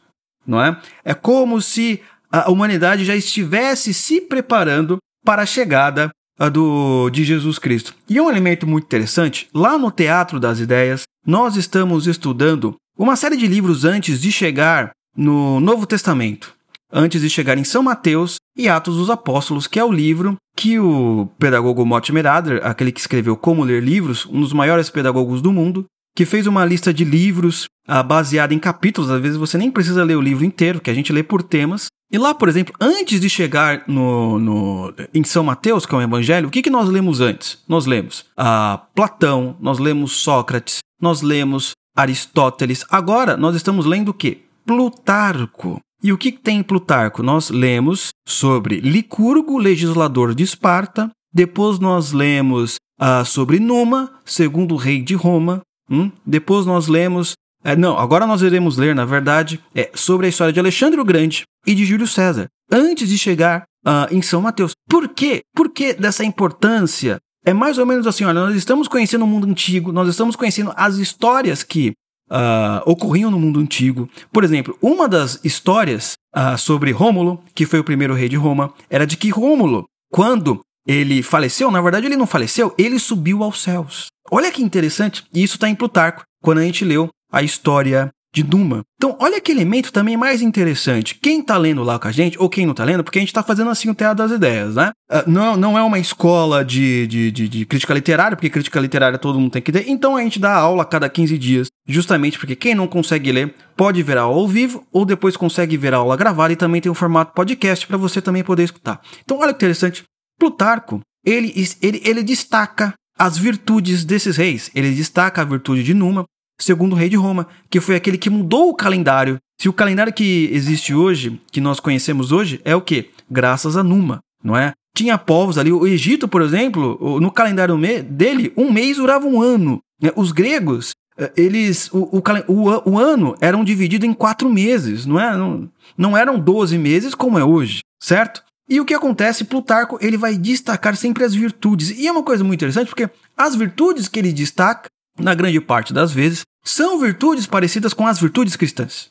não 0.47 0.59
é? 0.59 0.81
É 1.05 1.13
como 1.13 1.61
se 1.61 2.01
a 2.33 2.51
humanidade 2.51 3.05
já 3.05 3.15
estivesse 3.15 3.93
se 3.93 4.23
preparando 4.23 4.97
para 5.23 5.43
a 5.43 5.47
chegada 5.47 6.11
do, 6.53 7.11
de 7.11 7.25
Jesus 7.25 7.59
Cristo. 7.59 7.95
E 8.09 8.21
um 8.21 8.31
elemento 8.31 8.67
muito 8.67 8.85
interessante, 8.85 9.49
lá 9.55 9.79
no 9.79 9.91
Teatro 9.91 10.41
das 10.41 10.61
Ideias, 10.61 11.03
nós 11.27 11.57
estamos 11.57 12.07
estudando 12.07 12.75
uma 12.99 13.17
série 13.17 13.37
de 13.37 13.47
livros 13.47 13.85
antes 13.85 14.21
de 14.21 14.31
chegar 14.31 14.91
no 15.17 15.61
Novo 15.61 15.87
Testamento, 15.87 16.55
antes 16.93 17.21
de 17.21 17.31
chegar 17.31 17.59
em 17.59 17.65
São 17.65 17.83
Mateus 17.83 18.37
e 18.57 18.69
Atos 18.69 18.97
dos 18.97 19.11
Apóstolos, 19.11 19.67
que 19.67 19.79
é 19.79 19.85
o 19.85 19.93
livro 19.93 20.37
que 20.57 20.79
o 20.79 21.29
pedagogo 21.39 21.85
Mortimer 21.85 22.27
Adler, 22.27 22.61
aquele 22.65 22.93
que 22.93 23.01
escreveu 23.01 23.37
Como 23.37 23.65
Ler 23.65 23.83
Livros, 23.83 24.27
um 24.27 24.41
dos 24.41 24.53
maiores 24.53 24.89
pedagogos 24.89 25.43
do 25.43 25.53
mundo, 25.53 25.85
que 26.17 26.25
fez 26.25 26.47
uma 26.47 26.65
lista 26.65 26.95
de 26.95 27.05
livros 27.05 27.67
ah, 27.89 28.03
baseada 28.03 28.55
em 28.55 28.59
capítulos, 28.59 29.11
às 29.11 29.21
vezes 29.21 29.37
você 29.37 29.59
nem 29.59 29.71
precisa 29.71 30.05
ler 30.05 30.17
o 30.17 30.21
livro 30.21 30.45
inteiro, 30.45 30.81
que 30.81 30.91
a 30.91 30.95
gente 30.95 31.13
lê 31.13 31.23
por 31.23 31.43
temas. 31.43 31.87
E 32.15 32.19
lá, 32.19 32.33
por 32.33 32.49
exemplo, 32.49 32.73
antes 32.81 33.21
de 33.21 33.29
chegar 33.29 33.83
no, 33.89 34.39
no 34.39 34.95
em 35.13 35.25
São 35.25 35.43
Mateus, 35.43 35.85
que 35.85 35.93
é 35.93 35.99
o 35.99 36.01
Evangelho, 36.01 36.47
o 36.47 36.51
que, 36.51 36.63
que 36.63 36.71
nós 36.71 36.89
lemos 36.89 37.21
antes? 37.21 37.59
Nós 37.67 37.87
lemos 37.87 38.25
ah, 38.37 38.87
Platão, 38.95 39.57
nós 39.61 39.81
lemos 39.81 40.13
Sócrates, 40.13 40.79
nós 41.03 41.23
lemos 41.23 41.73
Aristóteles. 41.97 42.85
Agora, 42.89 43.37
nós 43.37 43.57
estamos 43.57 43.85
lendo 43.85 44.11
o 44.11 44.15
quê? 44.15 44.43
Plutarco. 44.65 45.81
E 46.05 46.13
o 46.13 46.17
que 46.17 46.31
tem 46.31 46.59
em 46.59 46.63
Plutarco? 46.63 47.21
Nós 47.21 47.51
lemos 47.51 48.11
sobre 48.25 48.79
Licurgo, 48.79 49.59
legislador 49.59 50.37
de 50.37 50.45
Esparta. 50.45 51.11
Depois 51.35 51.81
nós 51.81 52.13
lemos 52.13 52.77
ah, 52.97 53.25
sobre 53.25 53.59
Numa, 53.59 54.21
segundo 54.25 54.77
rei 54.77 55.03
de 55.03 55.17
Roma. 55.17 55.63
Hum? 55.91 56.13
Depois 56.25 56.65
nós 56.65 56.87
lemos. 56.87 57.33
É, 57.65 57.75
não, 57.75 57.99
agora 57.99 58.27
nós 58.27 58.43
iremos 58.43 58.77
ler, 58.77 58.95
na 58.95 59.07
verdade, 59.07 59.59
é, 59.75 59.91
sobre 59.95 60.27
a 60.27 60.29
história 60.29 60.53
de 60.53 60.61
Alexandre 60.61 61.01
o 61.01 61.05
Grande 61.05 61.45
e 61.67 61.75
de 61.75 61.85
Júlio 61.87 62.07
César, 62.07 62.47
antes 62.71 63.09
de 63.09 63.17
chegar 63.17 63.65
uh, 63.87 64.15
em 64.15 64.21
São 64.21 64.43
Mateus. 64.43 64.73
Por 64.87 65.09
quê? 65.09 65.41
Por 65.57 65.71
que 65.71 65.95
dessa 65.95 66.23
importância? 66.23 67.19
É 67.45 67.55
mais 67.55 67.79
ou 67.79 67.87
menos 67.87 68.07
assim: 68.07 68.25
olha, 68.25 68.41
nós 68.41 68.55
estamos 68.55 68.87
conhecendo 68.87 69.25
o 69.25 69.29
mundo 69.29 69.47
antigo, 69.47 69.93
nós 69.93 70.09
estamos 70.09 70.37
conhecendo 70.37 70.75
as 70.77 70.97
histórias 70.97 71.63
que 71.63 71.93
uh, 72.31 72.83
ocorriam 72.85 73.31
no 73.31 73.39
mundo 73.41 73.61
antigo. 73.61 74.11
Por 74.31 74.45
exemplo, 74.45 74.77
uma 74.83 75.09
das 75.09 75.41
histórias 75.43 76.13
uh, 76.37 76.59
sobre 76.59 76.91
Rômulo, 76.91 77.43
que 77.55 77.65
foi 77.65 77.79
o 77.79 77.85
primeiro 77.85 78.15
rei 78.15 78.29
de 78.29 78.37
Roma, 78.37 78.75
era 78.91 79.07
de 79.07 79.17
que 79.17 79.31
Rômulo, 79.31 79.87
quando 80.11 80.61
ele 80.87 81.23
faleceu, 81.23 81.71
na 81.71 81.81
verdade 81.81 82.07
ele 82.07 82.17
não 82.17 82.27
faleceu, 82.27 82.75
ele 82.77 82.99
subiu 82.99 83.43
aos 83.43 83.63
céus. 83.63 84.09
Olha 84.31 84.51
que 84.51 84.63
interessante, 84.63 85.25
e 85.33 85.43
isso 85.43 85.57
está 85.57 85.69
em 85.69 85.75
Plutarco, 85.75 86.25
quando 86.43 86.59
a 86.59 86.63
gente 86.63 86.85
leu 86.85 87.09
a 87.35 87.43
história 87.43 88.11
de 88.33 88.43
Numa. 88.43 88.83
Então, 88.97 89.17
olha 89.21 89.41
que 89.41 89.53
elemento 89.53 89.93
também 89.93 90.17
mais 90.17 90.43
interessante. 90.43 91.15
Quem 91.15 91.41
está 91.41 91.57
lendo 91.57 91.85
lá 91.85 92.01
com 92.01 92.09
a 92.09 92.13
gente, 92.13 92.37
ou 92.39 92.49
quem 92.49 92.65
não 92.67 92.73
está 92.73 92.83
lendo, 92.83 93.05
porque 93.05 93.19
a 93.19 93.23
gente 93.23 93.29
está 93.29 93.45
fazendo 93.45 93.71
assim 93.71 93.89
o 93.89 93.95
Teatro 93.95 94.19
das 94.19 94.33
Ideias, 94.33 94.75
né? 94.75 94.91
Uh, 95.11 95.31
não, 95.31 95.57
não 95.57 95.79
é 95.79 95.83
uma 95.83 96.01
escola 96.01 96.65
de, 96.65 97.07
de, 97.07 97.31
de, 97.31 97.49
de, 97.49 97.65
crítica 97.65 97.95
literária, 97.95 98.37
porque 98.37 98.51
crítica 98.51 98.81
literária 98.81 99.19
todo 99.19 99.39
mundo 99.39 99.53
tem 99.53 99.63
que 99.63 99.71
ter. 99.71 99.89
Então 99.89 100.17
a 100.17 100.23
gente 100.23 100.41
dá 100.41 100.53
aula 100.53 100.83
a 100.83 100.87
cada 100.87 101.09
15 101.09 101.39
dias, 101.39 101.69
justamente 101.87 102.39
porque 102.39 102.57
quem 102.57 102.75
não 102.75 102.89
consegue 102.89 103.31
ler 103.31 103.55
pode 103.77 104.03
ver 104.03 104.19
a 104.19 104.23
aula 104.23 104.41
ao 104.41 104.49
vivo, 104.49 104.85
ou 104.93 105.05
depois 105.05 105.37
consegue 105.37 105.77
ver 105.77 105.95
a 105.95 105.99
aula 105.99 106.17
gravada 106.17 106.53
e 106.53 106.57
também 106.57 106.81
tem 106.81 106.91
um 106.91 106.95
formato 106.95 107.33
podcast 107.35 107.87
para 107.87 107.97
você 107.97 108.21
também 108.21 108.43
poder 108.43 108.65
escutar. 108.65 109.01
Então, 109.25 109.39
olha 109.39 109.53
que 109.53 109.59
interessante. 109.59 110.03
Plutarco, 110.39 111.01
ele, 111.25 111.53
ele, 111.81 112.03
ele 112.05 112.23
destaca 112.25 112.95
as 113.17 113.39
virtudes 113.39 114.05
desses 114.05 114.37
reis. 114.37 114.71
Ele 114.75 114.91
destaca 114.91 115.41
a 115.41 115.45
virtude 115.45 115.85
de 115.85 115.95
Numa, 115.95 116.25
segundo 116.59 116.93
o 116.93 116.97
rei 116.97 117.09
de 117.09 117.17
Roma, 117.17 117.47
que 117.71 117.81
foi 117.81 117.97
aquele 117.97 118.19
que 118.19 118.31
mudou 118.31 118.69
o 118.69 118.75
calendário. 118.75 119.39
Se 119.61 119.69
o 119.69 119.73
calendário 119.73 120.13
que 120.13 120.49
existe 120.53 120.95
hoje, 120.95 121.41
que 121.51 121.61
nós 121.61 121.81
conhecemos 121.81 122.33
hoje, 122.33 122.61
é 122.65 122.75
o 122.75 122.81
quê? 122.81 123.11
Graças 123.31 123.77
a 123.77 123.83
Numa, 123.83 124.21
não 124.43 124.57
é? 124.57 124.73
Tinha 124.97 125.19
povos 125.19 125.59
ali, 125.59 125.73
o 125.73 125.87
Egito, 125.87 126.29
por 126.29 126.43
exemplo, 126.43 127.19
no 127.21 127.31
calendário 127.31 127.77
dele, 128.05 128.53
um 128.57 128.73
mês 128.73 128.97
durava 128.97 129.27
um 129.27 129.43
ano. 129.43 129.81
Né? 130.01 130.13
Os 130.15 130.31
gregos, 130.31 130.93
eh, 131.19 131.33
eles, 131.37 131.91
o, 131.93 132.23
o, 132.49 132.91
o, 132.91 132.99
ano 132.99 133.35
eram 133.41 133.65
dividido 133.65 134.07
em 134.07 134.13
quatro 134.13 134.49
meses, 134.49 135.05
não 135.05 135.19
é? 135.19 135.37
Não, 135.37 135.69
não 135.99 136.17
eram 136.17 136.39
12 136.39 136.79
meses 136.79 137.15
como 137.15 137.39
é 137.39 137.45
hoje, 137.45 137.81
certo? 138.01 138.43
E 138.69 138.81
o 138.81 138.85
que 138.85 138.95
acontece? 138.95 139.45
Plutarco 139.45 139.99
ele 140.01 140.17
vai 140.17 140.37
destacar 140.37 140.97
sempre 140.97 141.25
as 141.25 141.35
virtudes. 141.35 141.91
E 141.91 142.07
é 142.07 142.13
uma 142.13 142.23
coisa 142.23 142.43
muito 142.43 142.61
interessante 142.61 142.89
porque 142.89 143.11
as 143.37 143.55
virtudes 143.55 144.09
que 144.09 144.19
ele 144.19 144.33
destaca, 144.33 144.89
na 145.19 145.35
grande 145.35 145.61
parte 145.61 145.93
das 145.93 146.13
vezes, 146.13 146.43
são 146.65 146.99
virtudes 146.99 147.47
parecidas 147.47 147.93
com 147.93 148.07
as 148.07 148.19
virtudes 148.19 148.57
cristãs. 148.57 149.11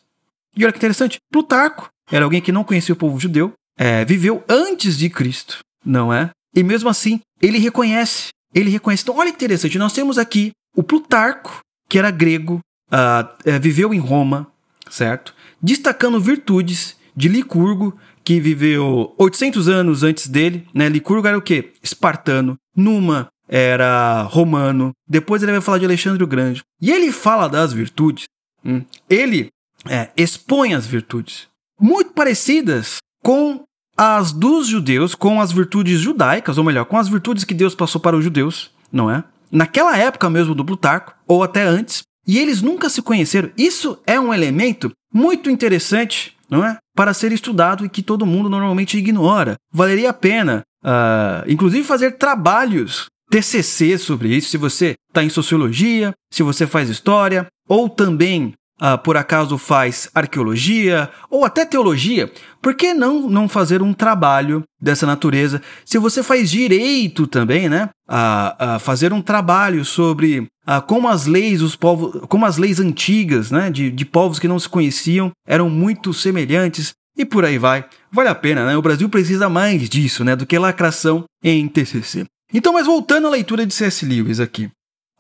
E 0.56 0.64
olha 0.64 0.72
que 0.72 0.78
interessante, 0.78 1.18
Plutarco 1.32 1.90
era 2.12 2.26
alguém 2.26 2.42
que 2.42 2.52
não 2.52 2.64
conhecia 2.64 2.94
o 2.94 2.98
povo 2.98 3.20
judeu, 3.20 3.54
é, 3.78 4.06
viveu 4.06 4.44
antes 4.48 4.98
de 4.98 5.10
Cristo, 5.10 5.60
não 5.86 6.14
é? 6.14 6.30
E 6.56 6.62
mesmo 6.62 6.90
assim, 6.90 7.20
ele 7.42 7.58
reconhece, 7.58 8.30
ele 8.54 8.70
reconhece. 8.70 9.04
Então, 9.04 9.18
olha 9.18 9.32
que 9.32 9.38
interessante, 9.38 9.80
nós 9.80 9.94
temos 9.94 10.18
aqui 10.18 10.52
o 10.76 10.84
Plutarco, 10.84 11.60
que 11.90 11.98
era 11.98 12.12
grego, 12.12 12.60
uh, 12.92 13.60
viveu 13.60 13.94
em 13.94 14.00
Roma, 14.00 14.48
certo? 14.90 15.34
Destacando 15.62 16.20
virtudes 16.20 16.96
de 17.16 17.28
Licurgo, 17.28 17.98
que 18.24 18.40
viveu 18.40 19.14
800 19.18 19.68
anos 19.68 20.04
antes 20.04 20.28
dele, 20.28 20.68
né? 20.74 20.88
Licurgo 20.90 21.28
era 21.28 21.38
o 21.38 21.42
quê? 21.42 21.74
Espartano. 21.82 22.56
Numa 22.76 23.28
era 23.56 24.24
romano. 24.24 24.92
Depois 25.08 25.44
ele 25.44 25.52
vai 25.52 25.62
falar 25.62 25.78
de 25.78 25.86
Alexandre 25.86 26.24
o 26.24 26.28
Grande. 26.28 26.64
E 26.82 26.92
ele 26.92 27.12
fala 27.12 27.48
das 27.48 27.72
virtudes. 27.72 28.24
Hum, 28.66 28.82
ele 29.08 29.50
é, 29.88 30.10
expõe 30.18 30.74
as 30.74 30.88
virtudes 30.88 31.48
muito 31.80 32.14
parecidas 32.14 32.98
com 33.22 33.64
as 33.96 34.32
dos 34.32 34.68
judeus, 34.68 35.14
com 35.14 35.40
as 35.40 35.52
virtudes 35.52 36.00
judaicas, 36.00 36.58
ou 36.58 36.64
melhor, 36.64 36.86
com 36.86 36.98
as 36.98 37.08
virtudes 37.08 37.44
que 37.44 37.54
Deus 37.54 37.76
passou 37.76 38.02
para 38.02 38.18
os 38.18 38.24
judeus, 38.24 38.72
não 38.92 39.12
é? 39.12 39.24
Naquela 39.52 39.96
época 39.96 40.30
mesmo 40.32 40.56
do 40.56 40.66
Plutarco, 40.66 41.14
ou 41.28 41.44
até 41.44 41.62
antes, 41.62 42.02
e 42.26 42.40
eles 42.40 42.62
nunca 42.62 42.90
se 42.90 43.04
conheceram. 43.04 43.52
Isso 43.56 44.02
é 44.08 44.20
um 44.20 44.34
elemento 44.34 44.92
muito 45.14 45.50
interessante 45.50 46.36
não 46.54 46.64
é? 46.64 46.78
Para 46.96 47.16
ser 47.16 47.32
estudado 47.32 47.84
e 47.84 47.90
que 47.90 48.04
todo 48.04 48.28
mundo 48.28 48.48
normalmente 48.48 48.96
ignora. 48.96 49.56
Valeria 49.72 50.12
a 50.12 50.14
pena, 50.14 50.62
uh, 50.84 51.50
inclusive, 51.50 51.84
fazer 51.84 52.12
trabalhos 52.12 53.08
TCC 53.34 53.98
sobre 53.98 54.36
isso, 54.36 54.50
se 54.50 54.58
você 54.58 54.94
está 55.10 55.24
em 55.24 55.30
sociologia, 55.30 56.14
se 56.32 56.44
você 56.44 56.68
faz 56.68 56.88
história, 56.88 57.48
ou 57.68 57.90
também 57.90 58.54
ah, 58.80 58.96
por 58.96 59.18
acaso 59.18 59.58
faz 59.58 60.08
arqueologia 60.14 61.10
ou 61.32 61.44
até 61.44 61.66
teologia, 61.66 62.32
por 62.62 62.76
que 62.76 62.94
não, 62.94 63.28
não 63.28 63.50
fazer 63.50 63.82
um 63.82 63.92
trabalho 63.92 64.62
dessa 64.80 65.08
natureza? 65.08 65.64
Se 65.84 65.98
você 65.98 66.22
faz 66.22 66.52
direito 66.52 67.26
também, 67.26 67.68
né? 67.68 67.90
A, 68.08 68.76
a 68.76 68.80
fazer 68.80 69.12
um 69.12 69.22
trabalho 69.22 69.84
sobre 69.84 70.46
a, 70.64 70.80
como 70.80 71.08
as 71.08 71.26
leis, 71.26 71.64
os 71.64 71.76
povos, 71.76 72.22
como 72.30 72.46
as 72.46 72.58
leis 72.58 72.80
antigas, 72.80 73.50
né? 73.50 73.72
De, 73.72 73.90
de 73.90 74.06
povos 74.06 74.38
que 74.38 74.48
não 74.48 74.60
se 74.60 74.70
conheciam 74.70 75.32
eram 75.48 75.72
muito 75.72 76.14
semelhantes 76.14 76.94
e 77.18 77.26
por 77.26 77.46
aí 77.46 77.58
vai. 77.58 77.84
Vale 78.12 78.30
a 78.30 78.36
pena, 78.36 78.64
né? 78.64 78.78
O 78.78 78.82
Brasil 78.82 79.10
precisa 79.10 79.50
mais 79.50 79.90
disso, 79.90 80.24
né? 80.24 80.36
Do 80.36 80.46
que 80.46 80.60
lacração 80.60 81.24
em 81.44 81.68
TCC. 81.68 82.28
Então, 82.54 82.74
mas 82.74 82.86
voltando 82.86 83.28
à 83.28 83.30
leitura 83.30 83.66
de 83.66 83.74
C.S. 83.74 84.06
Lewis 84.06 84.40
aqui. 84.40 84.70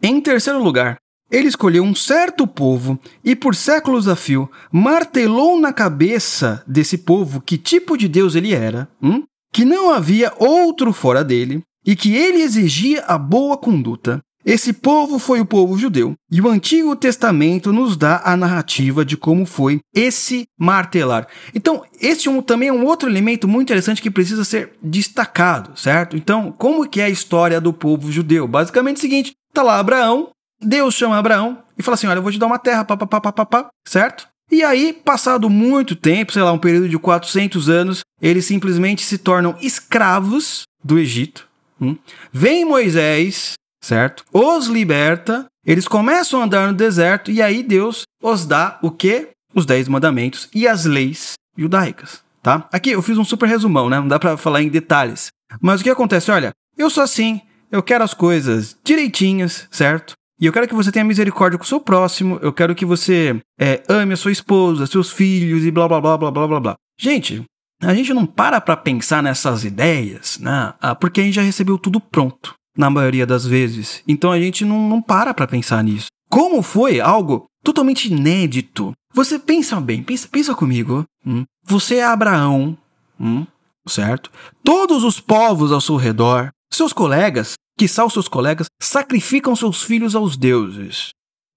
Em 0.02 0.22
terceiro 0.22 0.62
lugar, 0.62 0.98
ele 1.32 1.48
escolheu 1.48 1.84
um 1.84 1.96
certo 1.96 2.46
povo 2.46 3.00
e, 3.24 3.36
por 3.36 3.56
séculos 3.56 4.08
a 4.08 4.16
fio, 4.16 4.50
martelou 4.72 5.60
na 5.60 5.74
cabeça 5.74 6.63
desse 6.68 6.98
povo 6.98 7.42
que 7.42 7.58
tipo 7.58 7.98
de 7.98 8.08
Deus 8.08 8.36
ele 8.36 8.54
era, 8.54 8.88
hum? 9.02 9.24
que 9.52 9.66
não 9.66 9.92
havia 9.92 10.32
outro 10.38 10.94
fora 10.94 11.24
dele 11.24 11.63
e 11.86 11.96
que 11.96 12.16
ele 12.16 12.42
exigia 12.42 13.04
a 13.08 13.18
boa 13.18 13.58
conduta. 13.58 14.22
Esse 14.46 14.74
povo 14.74 15.20
foi 15.20 15.40
o 15.40 15.46
povo 15.46 15.78
judeu, 15.78 16.16
e 16.30 16.42
o 16.42 16.50
Antigo 16.50 16.96
Testamento 16.98 17.72
nos 17.72 17.96
dá 17.96 18.22
a 18.26 18.36
narrativa 18.36 19.06
de 19.06 19.16
como 19.16 19.46
foi 19.46 19.80
esse 19.96 20.44
martelar. 20.60 21.28
Então, 21.56 21.84
esse 22.02 22.28
um, 22.28 22.42
também 22.42 22.68
é 22.68 22.74
um 22.74 22.86
outro 22.86 23.10
elemento 23.10 23.48
muito 23.48 23.68
interessante 23.68 24.02
que 24.02 24.12
precisa 24.12 24.44
ser 24.44 24.74
destacado, 24.82 25.80
certo? 25.80 26.18
Então, 26.18 26.52
como 26.52 26.88
que 26.88 27.00
é 27.00 27.06
a 27.06 27.10
história 27.10 27.62
do 27.62 27.72
povo 27.72 28.12
judeu? 28.12 28.46
Basicamente 28.46 28.98
é 28.98 29.00
o 29.00 29.02
seguinte, 29.02 29.32
tá 29.54 29.64
lá 29.64 29.80
Abraão, 29.80 30.32
Deus 30.62 30.94
chama 30.94 31.18
Abraão 31.18 31.60
e 31.78 31.84
fala 31.84 31.96
assim, 31.96 32.08
olha, 32.08 32.18
eu 32.18 32.24
vou 32.24 32.32
te 32.32 32.38
dar 32.38 32.48
uma 32.48 32.60
terra, 32.60 32.84
papapá, 32.84 33.70
certo? 33.88 34.28
E 34.52 34.62
aí, 34.62 34.92
passado 34.92 35.50
muito 35.50 35.96
tempo, 35.96 36.34
sei 36.34 36.42
lá, 36.42 36.52
um 36.52 36.60
período 36.60 36.90
de 36.90 36.98
400 37.00 37.70
anos, 37.70 38.02
eles 38.22 38.46
simplesmente 38.46 39.04
se 39.04 39.18
tornam 39.18 39.56
escravos 39.62 40.64
do 40.84 41.00
Egito. 41.00 41.48
Hum? 41.82 41.98
Vem 42.32 42.66
Moisés 42.66 43.54
certo? 43.84 44.24
Os 44.32 44.68
liberta, 44.68 45.46
eles 45.66 45.88
começam 45.88 46.42
a 46.42 46.46
andar 46.46 46.68
no 46.72 46.74
deserto 46.74 47.30
e 47.30 47.42
aí 47.42 47.62
Deus 47.62 48.04
os 48.22 48.46
dá 48.46 48.80
o 48.82 48.90
quê? 48.90 49.30
Os 49.54 49.66
dez 49.66 49.88
mandamentos 49.88 50.50
e 50.56 50.68
as 50.68 50.86
leis 50.86 51.34
judaicas, 51.56 52.24
tá? 52.42 52.68
Aqui 52.72 52.92
eu 52.92 53.02
fiz 53.02 53.18
um 53.18 53.25
super 53.25 53.48
resumão, 53.48 53.90
né? 53.90 54.00
Não 54.00 54.08
dá 54.08 54.18
para 54.18 54.38
falar 54.38 54.63
em 54.63 54.70
detalhes. 54.70 55.28
Mas 55.62 55.82
o 55.82 55.84
que 55.84 55.90
acontece? 55.90 56.32
Olha, 56.32 56.52
eu 56.78 56.90
sou 56.90 57.04
assim, 57.04 57.42
eu 57.70 57.84
quero 57.84 58.04
as 58.04 58.13
coisas 58.13 58.75
direitinhas, 58.84 59.68
certo? 59.70 60.13
E 60.40 60.46
eu 60.46 60.54
quero 60.54 60.68
que 60.68 60.74
você 60.74 60.92
tenha 60.92 61.06
misericórdia 61.06 61.60
com 61.60 61.66
o 61.66 61.68
seu 61.68 61.80
próximo, 61.80 62.40
eu 62.42 62.52
quero 62.52 62.74
que 62.74 62.86
você 62.86 63.40
é, 63.60 63.84
ame 63.88 64.13
a 64.13 64.18
sua 64.18 64.32
esposa, 64.32 64.88
seus 64.88 65.12
filhos 65.12 65.63
e 65.66 65.72
blá 65.72 65.88
blá 65.88 66.02
blá 66.02 66.18
blá 66.18 66.32
blá 66.32 66.48
blá 66.48 66.60
blá. 66.60 66.75
Gente, 66.98 67.44
a 67.82 67.94
gente 67.94 68.13
não 68.13 68.25
para 68.25 68.62
para 68.62 68.78
pensar 68.78 69.22
nessas 69.22 69.66
ideias, 69.66 70.40
né? 70.40 70.74
Ah, 70.82 70.96
porque 70.96 71.22
a 71.22 71.24
gente 71.24 71.36
já 71.36 71.42
recebeu 71.42 71.78
tudo 71.78 72.00
pronto 72.00 72.56
na 72.77 72.89
maioria 72.89 73.25
das 73.25 73.46
vezes. 73.46 74.03
Então 74.08 74.32
a 74.32 74.39
gente 74.39 74.65
não, 74.65 74.89
não 74.89 75.01
para 75.01 75.34
para 75.34 75.48
pensar 75.48 75.84
nisso. 75.84 76.08
Como 76.30 76.62
foi 76.62 77.00
algo 77.00 77.46
totalmente 77.63 78.12
inédito? 78.12 78.94
Você 79.13 79.38
pensa 79.38 79.80
bem, 79.80 80.01
pensa, 80.03 80.27
pensa 80.27 80.56
comigo. 80.56 81.06
Hum? 81.25 81.46
Você 81.65 81.96
é 81.96 82.03
Abraão, 82.03 82.77
hum? 83.20 83.46
certo? 83.88 84.32
Todos 84.63 85.03
os 85.03 85.20
povos 85.20 85.72
ao 85.72 85.82
seu 85.82 85.96
redor, 85.96 86.50
seus 86.72 86.92
colegas, 86.92 87.53
que 87.77 87.88
são 87.88 88.10
seus 88.10 88.27
colegas, 88.27 88.68
sacrificam 88.82 89.56
seus 89.56 89.84
filhos 89.84 90.15
aos 90.15 90.36
deuses. 90.36 91.10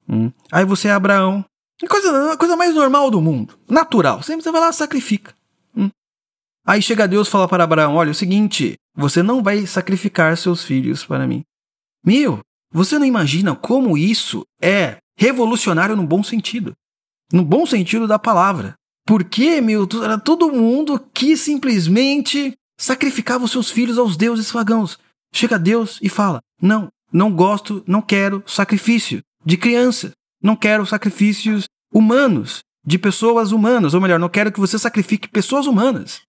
Hum? 0.08 0.30
Aí 0.52 0.64
você 0.64 0.88
é 0.88 0.92
Abraão. 0.92 1.44
A 1.82 1.88
coisa, 1.88 2.32
a 2.32 2.36
coisa 2.36 2.56
mais 2.56 2.74
normal 2.74 3.10
do 3.10 3.20
mundo. 3.20 3.58
Natural. 3.68 4.22
Sempre 4.22 4.42
você 4.42 4.52
vai 4.52 4.60
lá 4.60 4.70
e 4.70 4.74
sacrifica. 4.74 5.34
Aí 6.66 6.82
chega 6.82 7.06
Deus 7.06 7.28
fala 7.28 7.46
para 7.46 7.62
Abraão: 7.62 7.94
olha, 7.94 8.08
é 8.08 8.10
o 8.10 8.14
seguinte, 8.14 8.74
você 8.94 9.22
não 9.22 9.42
vai 9.42 9.64
sacrificar 9.66 10.36
seus 10.36 10.64
filhos 10.64 11.04
para 11.04 11.26
mim. 11.26 11.44
Meu, 12.04 12.40
você 12.72 12.98
não 12.98 13.06
imagina 13.06 13.54
como 13.54 13.96
isso 13.96 14.44
é 14.60 14.96
revolucionário 15.16 15.94
no 15.94 16.04
bom 16.04 16.24
sentido. 16.24 16.74
No 17.32 17.44
bom 17.44 17.64
sentido 17.64 18.08
da 18.08 18.18
palavra. 18.18 18.74
Porque, 19.06 19.60
meu, 19.60 19.86
era 20.02 20.18
todo 20.18 20.52
mundo 20.52 20.98
que 21.14 21.36
simplesmente 21.36 22.54
sacrificava 22.76 23.44
os 23.44 23.52
seus 23.52 23.70
filhos 23.70 23.96
aos 23.96 24.16
deuses 24.16 24.50
pagãos. 24.50 24.98
Chega 25.32 25.58
Deus 25.58 26.00
e 26.02 26.08
fala: 26.08 26.40
Não, 26.60 26.88
não 27.12 27.30
gosto, 27.30 27.84
não 27.86 28.02
quero 28.02 28.42
sacrifício 28.44 29.22
de 29.44 29.56
criança. 29.56 30.10
Não 30.42 30.56
quero 30.56 30.84
sacrifícios 30.84 31.64
humanos, 31.92 32.60
de 32.84 32.98
pessoas 32.98 33.52
humanas. 33.52 33.94
Ou 33.94 34.00
melhor, 34.00 34.18
não 34.18 34.28
quero 34.28 34.52
que 34.52 34.60
você 34.60 34.78
sacrifique 34.78 35.28
pessoas 35.28 35.66
humanas 35.66 36.25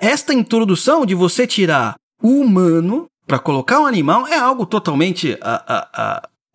esta 0.00 0.32
introdução 0.32 1.04
de 1.04 1.14
você 1.14 1.46
tirar 1.46 1.94
o 2.22 2.40
humano 2.40 3.06
para 3.26 3.38
colocar 3.38 3.80
um 3.80 3.86
animal 3.86 4.26
é 4.26 4.38
algo 4.38 4.64
totalmente 4.64 5.38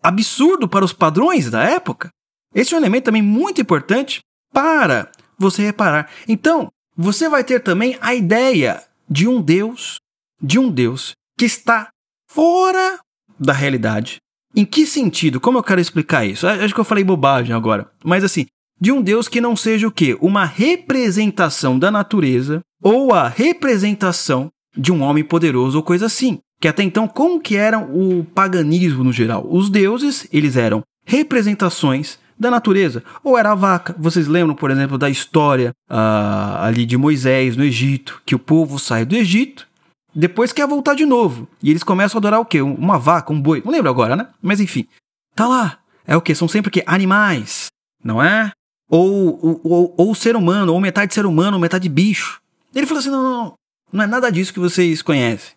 absurdo 0.01 0.67
para 0.67 0.85
os 0.85 0.93
padrões 0.93 1.49
da 1.51 1.63
época. 1.63 2.09
Esse 2.53 2.73
é 2.73 2.77
um 2.77 2.81
elemento 2.81 3.05
também 3.05 3.21
muito 3.21 3.61
importante 3.61 4.19
para 4.53 5.09
você 5.37 5.63
reparar. 5.63 6.09
Então, 6.27 6.69
você 6.95 7.29
vai 7.29 7.43
ter 7.43 7.61
também 7.61 7.97
a 8.01 8.13
ideia 8.13 8.83
de 9.09 9.27
um 9.27 9.41
Deus, 9.41 9.99
de 10.41 10.59
um 10.59 10.69
Deus 10.69 11.13
que 11.37 11.45
está 11.45 11.89
fora 12.29 12.99
da 13.39 13.53
realidade. 13.53 14.17
Em 14.55 14.65
que 14.65 14.85
sentido? 14.85 15.39
Como 15.39 15.57
eu 15.57 15.63
quero 15.63 15.79
explicar 15.79 16.25
isso? 16.25 16.45
Acho 16.47 16.73
que 16.73 16.79
eu 16.79 16.85
falei 16.85 17.03
bobagem 17.03 17.55
agora. 17.55 17.89
Mas 18.03 18.23
assim, 18.23 18.45
de 18.79 18.91
um 18.91 19.01
Deus 19.01 19.27
que 19.27 19.39
não 19.39 19.55
seja 19.55 19.87
o 19.87 19.91
quê? 19.91 20.17
Uma 20.19 20.43
representação 20.43 21.79
da 21.79 21.89
natureza 21.89 22.61
ou 22.81 23.13
a 23.13 23.27
representação 23.27 24.49
de 24.75 24.91
um 24.91 25.01
homem 25.01 25.23
poderoso 25.23 25.77
ou 25.77 25.83
coisa 25.83 26.05
assim. 26.05 26.39
Que 26.59 26.67
até 26.67 26.83
então, 26.83 27.07
como 27.07 27.41
que 27.41 27.55
era 27.55 27.79
o 27.79 28.23
paganismo 28.23 29.03
no 29.03 29.11
geral? 29.11 29.47
Os 29.49 29.69
deuses, 29.69 30.27
eles 30.31 30.55
eram 30.55 30.83
representações 31.05 32.19
da 32.39 32.51
natureza. 32.51 33.03
Ou 33.23 33.37
era 33.37 33.51
a 33.51 33.55
vaca. 33.55 33.95
Vocês 33.97 34.27
lembram, 34.27 34.55
por 34.55 34.69
exemplo, 34.69 34.97
da 34.97 35.09
história 35.09 35.71
uh, 35.89 36.61
ali 36.61 36.85
de 36.85 36.97
Moisés 36.97 37.57
no 37.57 37.63
Egito, 37.63 38.21
que 38.25 38.35
o 38.35 38.39
povo 38.39 38.77
sai 38.77 39.05
do 39.05 39.15
Egito, 39.15 39.67
depois 40.13 40.51
quer 40.51 40.67
voltar 40.67 40.93
de 40.93 41.05
novo. 41.05 41.47
E 41.63 41.69
eles 41.69 41.83
começam 41.83 42.17
a 42.17 42.19
adorar 42.19 42.39
o 42.39 42.45
quê? 42.45 42.61
Uma 42.61 42.99
vaca, 42.99 43.33
um 43.33 43.41
boi. 43.41 43.61
Não 43.65 43.71
lembro 43.71 43.89
agora, 43.89 44.15
né? 44.15 44.27
Mas 44.41 44.59
enfim. 44.59 44.87
Tá 45.35 45.47
lá. 45.47 45.79
É 46.05 46.15
o 46.15 46.21
quê? 46.21 46.35
São 46.35 46.47
sempre 46.47 46.69
o 46.69 46.71
quê? 46.71 46.83
Animais. 46.85 47.67
Não 48.03 48.21
é? 48.21 48.51
ou, 48.91 49.61
ou, 49.63 49.95
ou 49.97 50.13
ser 50.13 50.35
humano, 50.35 50.73
ou 50.73 50.81
metade 50.81 51.13
ser 51.13 51.25
humano, 51.25 51.55
ou 51.55 51.61
metade 51.61 51.87
bicho. 51.87 52.40
Ele 52.73 52.85
falou 52.85 52.99
assim: 52.99 53.09
não, 53.09 53.23
não, 53.23 53.31
não, 53.31 53.53
não 53.91 54.03
é 54.03 54.07
nada 54.07 54.31
disso 54.31 54.53
que 54.53 54.59
vocês 54.59 55.01
conhecem, 55.01 55.53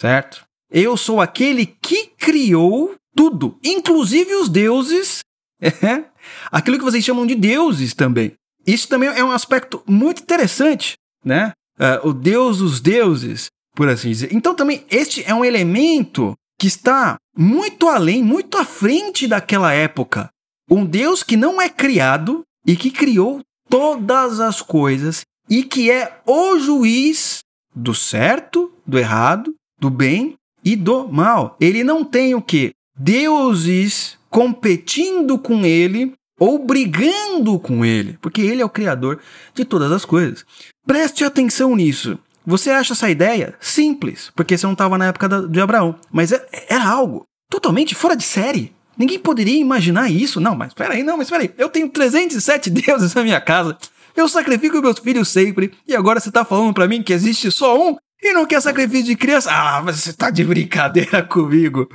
certo? 0.00 0.44
Eu 0.70 0.96
sou 0.96 1.20
aquele 1.20 1.66
que 1.66 2.06
criou 2.18 2.94
tudo, 3.14 3.58
inclusive 3.62 4.34
os 4.34 4.48
deuses, 4.48 5.20
é, 5.60 6.04
aquilo 6.50 6.78
que 6.78 6.84
vocês 6.84 7.04
chamam 7.04 7.26
de 7.26 7.34
deuses 7.34 7.94
também. 7.94 8.32
Isso 8.66 8.88
também 8.88 9.08
é 9.08 9.24
um 9.24 9.32
aspecto 9.32 9.82
muito 9.86 10.22
interessante, 10.22 10.94
né? 11.24 11.52
Uh, 11.78 12.08
o 12.08 12.12
Deus 12.12 12.58
dos 12.58 12.80
deuses, 12.80 13.48
por 13.74 13.88
assim 13.88 14.10
dizer. 14.10 14.32
Então 14.32 14.54
também 14.54 14.84
este 14.88 15.24
é 15.24 15.34
um 15.34 15.44
elemento 15.44 16.34
que 16.58 16.68
está 16.68 17.16
muito 17.36 17.88
além, 17.88 18.22
muito 18.22 18.56
à 18.56 18.64
frente 18.64 19.26
daquela 19.26 19.72
época. 19.72 20.28
Um 20.70 20.84
Deus 20.84 21.22
que 21.22 21.36
não 21.36 21.60
é 21.60 21.68
criado, 21.68 22.44
e 22.66 22.76
que 22.76 22.90
criou 22.90 23.40
todas 23.68 24.40
as 24.40 24.62
coisas 24.62 25.22
e 25.52 25.62
que 25.62 25.90
é 25.90 26.10
o 26.26 26.58
juiz 26.58 27.40
do 27.76 27.94
certo, 27.94 28.72
do 28.86 28.98
errado, 28.98 29.54
do 29.78 29.90
bem 29.90 30.32
e 30.64 30.74
do 30.74 31.06
mal. 31.08 31.58
Ele 31.60 31.84
não 31.84 32.02
tem 32.02 32.34
o 32.34 32.40
que? 32.40 32.70
Deuses 32.98 34.16
competindo 34.30 35.38
com 35.38 35.62
ele 35.66 36.14
ou 36.40 36.58
brigando 36.58 37.58
com 37.58 37.84
ele, 37.84 38.16
porque 38.22 38.40
ele 38.40 38.62
é 38.62 38.64
o 38.64 38.70
criador 38.70 39.20
de 39.54 39.62
todas 39.62 39.92
as 39.92 40.06
coisas. 40.06 40.42
Preste 40.86 41.22
atenção 41.22 41.76
nisso. 41.76 42.18
Você 42.46 42.70
acha 42.70 42.94
essa 42.94 43.10
ideia 43.10 43.54
simples, 43.60 44.32
porque 44.34 44.56
você 44.56 44.64
não 44.64 44.72
estava 44.72 44.96
na 44.96 45.08
época 45.08 45.28
de 45.46 45.60
Abraão, 45.60 45.96
mas 46.10 46.32
é, 46.32 46.48
era 46.66 46.88
algo 46.88 47.24
totalmente 47.50 47.94
fora 47.94 48.16
de 48.16 48.24
série. 48.24 48.72
Ninguém 48.96 49.18
poderia 49.18 49.60
imaginar 49.60 50.10
isso. 50.10 50.40
Não, 50.40 50.56
mas 50.56 50.72
peraí, 50.72 51.02
não, 51.02 51.18
mas 51.18 51.28
peraí. 51.28 51.52
Eu 51.58 51.68
tenho 51.68 51.90
307 51.90 52.70
deuses 52.70 53.12
na 53.14 53.22
minha 53.22 53.40
casa. 53.40 53.76
Eu 54.16 54.28
sacrifico 54.28 54.80
meus 54.80 54.98
filhos 54.98 55.28
sempre. 55.28 55.72
E 55.86 55.94
agora 55.94 56.20
você 56.20 56.30
tá 56.30 56.44
falando 56.44 56.74
para 56.74 56.88
mim 56.88 57.02
que 57.02 57.12
existe 57.12 57.50
só 57.50 57.78
um 57.78 57.96
e 58.22 58.32
não 58.32 58.46
quer 58.46 58.60
sacrifício 58.60 59.06
de 59.06 59.16
criança? 59.16 59.50
Ah, 59.52 59.80
você 59.80 60.12
tá 60.12 60.30
de 60.30 60.44
brincadeira 60.44 61.22
comigo. 61.26 61.88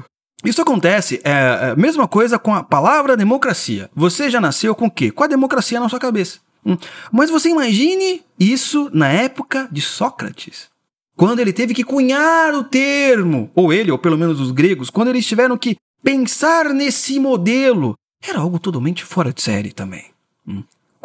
Isso 0.43 0.61
acontece, 0.61 1.19
é 1.23 1.31
a 1.31 1.67
é, 1.69 1.75
mesma 1.75 2.07
coisa 2.07 2.37
com 2.37 2.53
a 2.53 2.63
palavra 2.63 3.17
democracia. 3.17 3.89
Você 3.95 4.29
já 4.29 4.39
nasceu 4.39 4.75
com 4.75 4.85
o 4.85 4.91
quê? 4.91 5.09
Com 5.11 5.23
a 5.23 5.27
democracia 5.27 5.79
na 5.79 5.89
sua 5.89 5.99
cabeça. 5.99 6.39
Hum. 6.65 6.77
Mas 7.11 7.29
você 7.29 7.49
imagine 7.49 8.23
isso 8.39 8.89
na 8.93 9.09
época 9.09 9.67
de 9.71 9.81
Sócrates. 9.81 10.67
Quando 11.15 11.39
ele 11.39 11.51
teve 11.51 11.73
que 11.73 11.83
cunhar 11.83 12.53
o 12.53 12.63
termo, 12.63 13.49
ou 13.55 13.73
ele, 13.73 13.91
ou 13.91 13.97
pelo 13.97 14.17
menos 14.17 14.39
os 14.39 14.51
gregos, 14.51 14.91
quando 14.91 15.07
eles 15.07 15.25
tiveram 15.25 15.57
que 15.57 15.75
Pensar 16.03 16.73
nesse 16.73 17.19
modelo 17.19 17.97
era 18.21 18.39
algo 18.39 18.59
totalmente 18.59 19.03
fora 19.03 19.33
de 19.33 19.41
série 19.41 19.71
também. 19.71 20.05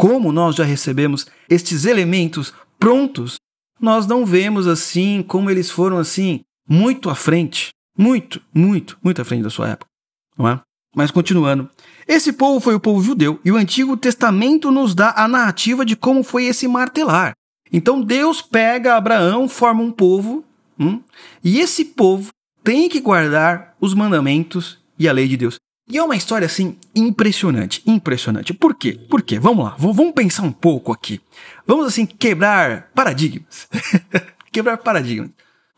Como 0.02 0.32
nós 0.32 0.56
já 0.56 0.64
recebemos 0.64 1.28
estes 1.48 1.84
elementos 1.84 2.52
prontos, 2.76 3.36
nós 3.80 4.04
não 4.04 4.26
vemos 4.26 4.66
assim 4.66 5.22
como 5.22 5.48
eles 5.48 5.70
foram 5.70 5.96
assim 5.96 6.40
muito 6.68 7.08
à 7.08 7.14
frente, 7.14 7.68
muito, 7.96 8.42
muito, 8.52 8.98
muito 9.00 9.22
à 9.22 9.24
frente 9.24 9.44
da 9.44 9.50
sua 9.50 9.68
época, 9.68 9.88
não 10.36 10.48
é? 10.48 10.60
Mas 10.96 11.12
continuando, 11.12 11.70
esse 12.08 12.32
povo 12.32 12.58
foi 12.58 12.74
o 12.74 12.80
povo 12.80 13.00
judeu 13.00 13.38
e 13.44 13.52
o 13.52 13.56
Antigo 13.56 13.96
Testamento 13.96 14.72
nos 14.72 14.92
dá 14.92 15.14
a 15.16 15.28
narrativa 15.28 15.86
de 15.86 15.94
como 15.94 16.24
foi 16.24 16.46
esse 16.46 16.66
martelar. 16.66 17.34
Então 17.72 18.02
Deus 18.02 18.42
pega 18.42 18.96
Abraão, 18.96 19.48
forma 19.48 19.84
um 19.84 19.92
povo, 19.92 20.44
hum, 20.76 21.00
e 21.44 21.60
esse 21.60 21.84
povo 21.84 22.30
tem 22.64 22.88
que 22.88 23.00
guardar 23.00 23.76
os 23.80 23.94
mandamentos 23.94 24.80
e 24.98 25.08
a 25.08 25.12
lei 25.12 25.28
de 25.28 25.36
Deus. 25.36 25.60
E 25.88 25.98
é 25.98 26.02
uma 26.02 26.16
história 26.16 26.46
assim 26.46 26.76
impressionante, 26.94 27.82
impressionante. 27.86 28.54
Por 28.54 28.74
quê? 28.74 28.92
Por 28.92 29.22
quê? 29.22 29.38
Vamos 29.38 29.64
lá, 29.64 29.74
vamos 29.78 30.12
pensar 30.12 30.42
um 30.42 30.52
pouco 30.52 30.92
aqui. 30.92 31.20
Vamos 31.66 31.86
assim 31.86 32.06
quebrar 32.06 32.90
paradigmas. 32.94 33.68
quebrar 34.52 34.78
paradigmas. 34.78 35.30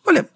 Olha, 0.06 0.28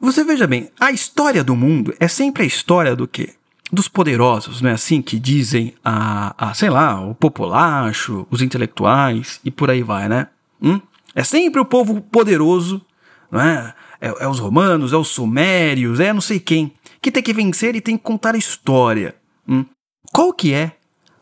Você 0.00 0.22
veja 0.22 0.46
bem, 0.46 0.70
a 0.78 0.92
história 0.92 1.42
do 1.42 1.56
mundo 1.56 1.94
é 1.98 2.06
sempre 2.06 2.42
a 2.42 2.46
história 2.46 2.94
do 2.94 3.08
quê? 3.08 3.34
Dos 3.72 3.88
poderosos, 3.88 4.60
não 4.60 4.68
é 4.68 4.74
assim 4.74 5.00
que 5.00 5.18
dizem 5.18 5.74
a, 5.82 6.34
a 6.50 6.52
sei 6.52 6.68
lá, 6.68 7.00
o 7.00 7.14
populacho, 7.14 8.26
os 8.30 8.42
intelectuais 8.42 9.40
e 9.42 9.50
por 9.50 9.70
aí 9.70 9.82
vai, 9.82 10.08
né? 10.08 10.28
Hum? 10.60 10.80
É 11.14 11.24
sempre 11.24 11.60
o 11.60 11.64
povo 11.64 12.02
poderoso, 12.02 12.82
não 13.30 13.40
é? 13.40 13.74
É, 14.00 14.24
é 14.24 14.28
os 14.28 14.38
romanos, 14.38 14.92
é 14.92 14.96
os 14.96 15.08
sumérios, 15.08 15.98
é 15.98 16.12
não 16.12 16.20
sei 16.20 16.38
quem, 16.38 16.72
que 17.04 17.12
tem 17.12 17.22
que 17.22 17.34
vencer 17.34 17.76
e 17.76 17.82
tem 17.82 17.98
que 17.98 18.02
contar 18.02 18.34
a 18.34 18.38
história. 18.38 19.14
Hum? 19.46 19.66
Qual 20.10 20.32
que 20.32 20.54
é 20.54 20.72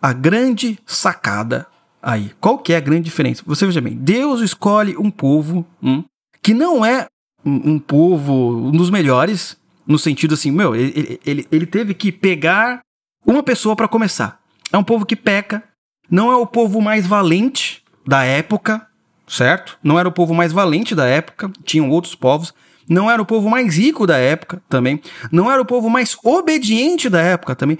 a 0.00 0.12
grande 0.12 0.78
sacada 0.86 1.66
aí? 2.00 2.30
Qual 2.40 2.56
que 2.58 2.72
é 2.72 2.76
a 2.76 2.80
grande 2.80 3.02
diferença? 3.02 3.42
Você 3.44 3.66
veja 3.66 3.80
bem, 3.80 3.96
Deus 3.96 4.40
escolhe 4.40 4.96
um 4.96 5.10
povo 5.10 5.66
hum, 5.82 6.04
que 6.40 6.54
não 6.54 6.84
é 6.84 7.08
um, 7.44 7.72
um, 7.72 7.78
povo, 7.80 8.68
um 8.68 8.70
dos 8.70 8.90
melhores, 8.90 9.58
no 9.84 9.98
sentido 9.98 10.34
assim, 10.34 10.52
meu, 10.52 10.76
ele, 10.76 11.20
ele, 11.26 11.48
ele 11.50 11.66
teve 11.66 11.94
que 11.94 12.12
pegar 12.12 12.80
uma 13.26 13.42
pessoa 13.42 13.74
para 13.74 13.88
começar. 13.88 14.40
É 14.72 14.78
um 14.78 14.84
povo 14.84 15.04
que 15.04 15.16
peca, 15.16 15.64
não 16.08 16.30
é 16.30 16.36
o 16.36 16.46
povo 16.46 16.80
mais 16.80 17.08
valente 17.08 17.82
da 18.06 18.22
época, 18.22 18.86
certo? 19.26 19.76
Não 19.82 19.98
era 19.98 20.08
o 20.08 20.12
povo 20.12 20.32
mais 20.32 20.52
valente 20.52 20.94
da 20.94 21.06
época, 21.06 21.50
tinham 21.64 21.90
outros 21.90 22.14
povos. 22.14 22.54
Não 22.88 23.10
era 23.10 23.20
o 23.20 23.26
povo 23.26 23.48
mais 23.48 23.76
rico 23.76 24.06
da 24.06 24.16
época 24.16 24.62
também. 24.68 25.00
Não 25.30 25.50
era 25.50 25.60
o 25.60 25.64
povo 25.64 25.88
mais 25.88 26.16
obediente 26.22 27.08
da 27.08 27.20
época 27.20 27.54
também. 27.54 27.78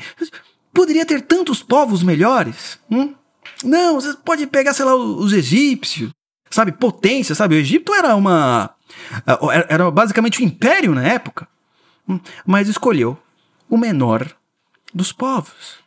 Poderia 0.72 1.04
ter 1.04 1.20
tantos 1.22 1.62
povos 1.62 2.02
melhores? 2.02 2.78
Hum? 2.90 3.14
Não, 3.64 4.00
você 4.00 4.14
pode 4.24 4.46
pegar, 4.46 4.72
sei 4.72 4.84
lá, 4.84 4.94
os 4.94 5.32
egípcios, 5.32 6.10
sabe? 6.50 6.72
Potência, 6.72 7.34
sabe? 7.34 7.54
O 7.54 7.58
Egito 7.58 7.92
era 7.94 8.14
uma. 8.14 8.70
Era 9.68 9.90
basicamente 9.90 10.42
um 10.42 10.46
império 10.46 10.94
na 10.94 11.06
época. 11.06 11.46
Hum? 12.08 12.18
Mas 12.46 12.68
escolheu 12.68 13.18
o 13.68 13.76
menor 13.76 14.26
dos 14.92 15.12
povos. 15.12 15.81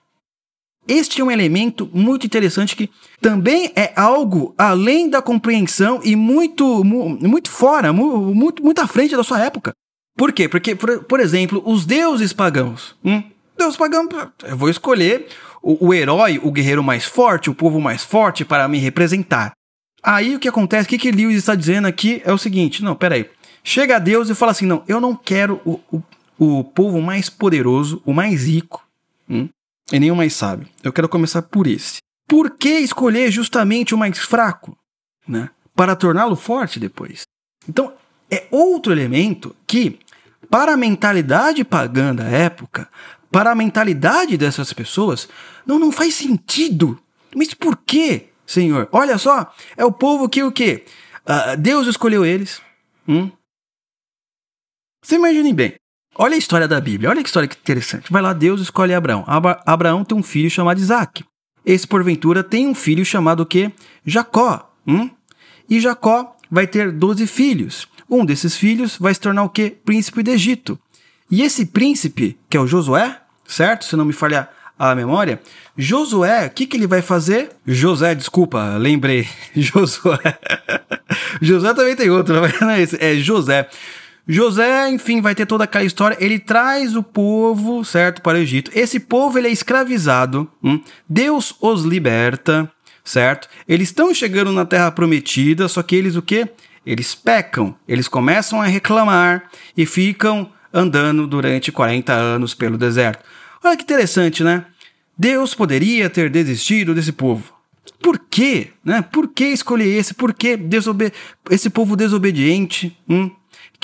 Este 0.87 1.21
é 1.21 1.23
um 1.23 1.31
elemento 1.31 1.89
muito 1.93 2.25
interessante 2.25 2.75
que 2.75 2.89
também 3.19 3.71
é 3.75 3.91
algo 3.95 4.53
além 4.57 5.09
da 5.09 5.21
compreensão 5.21 5.99
e 6.03 6.15
muito, 6.15 6.83
muito 6.83 7.49
fora, 7.49 7.91
muito, 7.91 8.63
muito 8.63 8.79
à 8.79 8.87
frente 8.87 9.15
da 9.15 9.23
sua 9.23 9.39
época. 9.41 9.73
Por 10.15 10.31
quê? 10.31 10.47
Porque, 10.47 10.75
por, 10.75 11.03
por 11.03 11.19
exemplo, 11.19 11.61
os 11.65 11.85
deuses 11.85 12.31
pagãos. 12.33 12.95
Hum? 13.03 13.23
Deus 13.57 13.77
pagão, 13.77 14.07
eu 14.43 14.57
vou 14.57 14.69
escolher 14.69 15.27
o, 15.61 15.87
o 15.87 15.93
herói, 15.93 16.39
o 16.43 16.51
guerreiro 16.51 16.83
mais 16.83 17.05
forte, 17.05 17.49
o 17.49 17.55
povo 17.55 17.79
mais 17.79 18.03
forte 18.03 18.45
para 18.45 18.67
me 18.67 18.77
representar. 18.77 19.53
Aí 20.03 20.35
o 20.35 20.39
que 20.39 20.47
acontece, 20.47 20.85
o 20.85 20.89
que, 20.89 20.97
que 20.97 21.11
Lewis 21.11 21.37
está 21.37 21.55
dizendo 21.55 21.87
aqui 21.87 22.21
é 22.23 22.31
o 22.31 22.37
seguinte: 22.37 22.83
não, 22.83 22.95
peraí. 22.95 23.27
Chega 23.63 23.95
a 23.95 23.99
Deus 23.99 24.29
e 24.29 24.35
fala 24.35 24.51
assim: 24.51 24.67
não, 24.67 24.83
eu 24.87 25.01
não 25.01 25.15
quero 25.15 25.59
o, 25.65 25.79
o, 25.91 26.03
o 26.37 26.63
povo 26.63 27.01
mais 27.01 27.29
poderoso, 27.29 28.01
o 28.05 28.13
mais 28.13 28.45
rico, 28.45 28.85
hum? 29.27 29.49
E 29.91 30.11
o 30.11 30.15
mais 30.15 30.33
sábio. 30.33 30.67
Eu 30.83 30.91
quero 30.91 31.09
começar 31.09 31.41
por 31.43 31.67
esse. 31.67 31.97
Por 32.27 32.51
que 32.57 32.79
escolher 32.79 33.31
justamente 33.31 33.93
o 33.93 33.97
mais 33.97 34.17
fraco? 34.17 34.77
Né? 35.27 35.49
Para 35.75 35.95
torná-lo 35.95 36.35
forte 36.35 36.79
depois. 36.79 37.21
Então, 37.67 37.93
é 38.29 38.47
outro 38.49 38.91
elemento 38.91 39.55
que, 39.67 39.99
para 40.49 40.73
a 40.73 40.77
mentalidade 40.77 41.63
pagã 41.63 42.15
da 42.15 42.25
época, 42.25 42.89
para 43.31 43.51
a 43.51 43.55
mentalidade 43.55 44.37
dessas 44.37 44.73
pessoas, 44.73 45.29
não, 45.65 45.77
não 45.77 45.91
faz 45.91 46.15
sentido. 46.15 46.99
Mas 47.35 47.53
por 47.53 47.77
quê, 47.77 48.29
Senhor? 48.45 48.87
Olha 48.91 49.17
só, 49.17 49.53
é 49.75 49.85
o 49.85 49.91
povo 49.91 50.29
que 50.29 50.41
o 50.43 50.51
quê? 50.51 50.85
Uh, 51.25 51.57
Deus 51.57 51.87
escolheu 51.87 52.25
eles. 52.25 52.61
Hum? 53.07 53.31
Você 55.03 55.15
imagine 55.15 55.53
bem. 55.53 55.75
Olha 56.17 56.35
a 56.35 56.37
história 56.37 56.67
da 56.67 56.79
Bíblia, 56.79 57.09
olha 57.09 57.21
que 57.21 57.27
história 57.27 57.47
que 57.47 57.57
interessante. 57.57 58.09
Vai 58.09 58.21
lá, 58.21 58.31
Deus 58.31 58.61
escolhe 58.61 58.93
Abraão. 58.93 59.25
Abra 59.27 59.61
Abraão 59.65 60.05
tem 60.05 60.17
um 60.17 60.23
filho 60.23 60.49
chamado 60.49 60.79
Isaac. 60.79 61.25
Esse, 61.65 61.85
porventura, 61.85 62.43
tem 62.43 62.67
um 62.67 62.75
filho 62.75 63.03
chamado 63.03 63.41
o 63.41 63.45
quê? 63.45 63.71
Jacó. 64.05 64.71
Hum? 64.87 65.09
E 65.69 65.79
Jacó 65.81 66.35
vai 66.49 66.67
ter 66.67 66.91
doze 66.91 67.27
filhos. 67.27 67.87
Um 68.09 68.23
desses 68.23 68.55
filhos 68.55 68.97
vai 68.97 69.13
se 69.13 69.19
tornar 69.19 69.43
o 69.43 69.49
quê? 69.49 69.75
Príncipe 69.83 70.23
do 70.23 70.31
Egito. 70.31 70.79
E 71.29 71.41
esse 71.41 71.65
príncipe, 71.65 72.37
que 72.49 72.55
é 72.55 72.59
o 72.59 72.67
Josué, 72.67 73.19
certo? 73.45 73.83
Se 73.83 73.95
não 73.95 74.05
me 74.05 74.13
falhar 74.13 74.49
a 74.77 74.93
memória, 74.93 75.41
Josué, 75.75 76.45
o 76.45 76.49
que, 76.51 76.67
que 76.67 76.77
ele 76.77 76.87
vai 76.87 77.01
fazer? 77.01 77.49
José, 77.65 78.13
desculpa, 78.13 78.77
lembrei. 78.77 79.27
Josué. 79.55 80.19
José 81.41 81.73
também 81.73 81.95
tem 81.95 82.09
outro, 82.09 82.35
não 82.61 82.69
é 82.69 82.81
esse? 82.81 82.97
É 83.03 83.15
José. 83.15 83.67
José, 84.27 84.89
enfim, 84.89 85.21
vai 85.21 85.35
ter 85.35 85.45
toda 85.45 85.65
aquela 85.65 85.85
história. 85.85 86.17
Ele 86.19 86.39
traz 86.39 86.95
o 86.95 87.03
povo, 87.03 87.85
certo, 87.85 88.21
para 88.21 88.37
o 88.37 88.41
Egito. 88.41 88.71
Esse 88.73 88.99
povo 88.99 89.37
ele 89.37 89.47
é 89.47 89.51
escravizado. 89.51 90.49
Hum? 90.63 90.81
Deus 91.07 91.55
os 91.61 91.83
liberta, 91.83 92.71
certo? 93.03 93.47
Eles 93.67 93.89
estão 93.89 94.13
chegando 94.13 94.51
na 94.51 94.65
Terra 94.65 94.91
Prometida, 94.91 95.67
só 95.67 95.83
que 95.83 95.95
eles 95.95 96.15
o 96.15 96.21
quê? 96.21 96.49
Eles 96.85 97.13
pecam. 97.13 97.75
Eles 97.87 98.07
começam 98.07 98.59
a 98.61 98.65
reclamar 98.65 99.43
e 99.77 99.85
ficam 99.85 100.51
andando 100.73 101.27
durante 101.27 101.71
40 101.71 102.11
anos 102.11 102.53
pelo 102.55 102.77
deserto. 102.77 103.23
Olha 103.63 103.77
que 103.77 103.83
interessante, 103.83 104.43
né? 104.43 104.65
Deus 105.17 105.53
poderia 105.53 106.09
ter 106.09 106.29
desistido 106.29 106.93
desse 106.93 107.11
povo. 107.11 107.53
Por 108.01 108.19
quê? 108.19 108.71
Né? 108.83 109.01
Por 109.01 109.29
que 109.29 109.45
escolher 109.45 109.87
esse? 109.87 110.13
Por 110.13 110.33
que 110.33 110.57
desobe 110.57 111.13
esse 111.49 111.69
povo 111.69 111.95
desobediente? 111.95 112.95
Hum? 113.07 113.31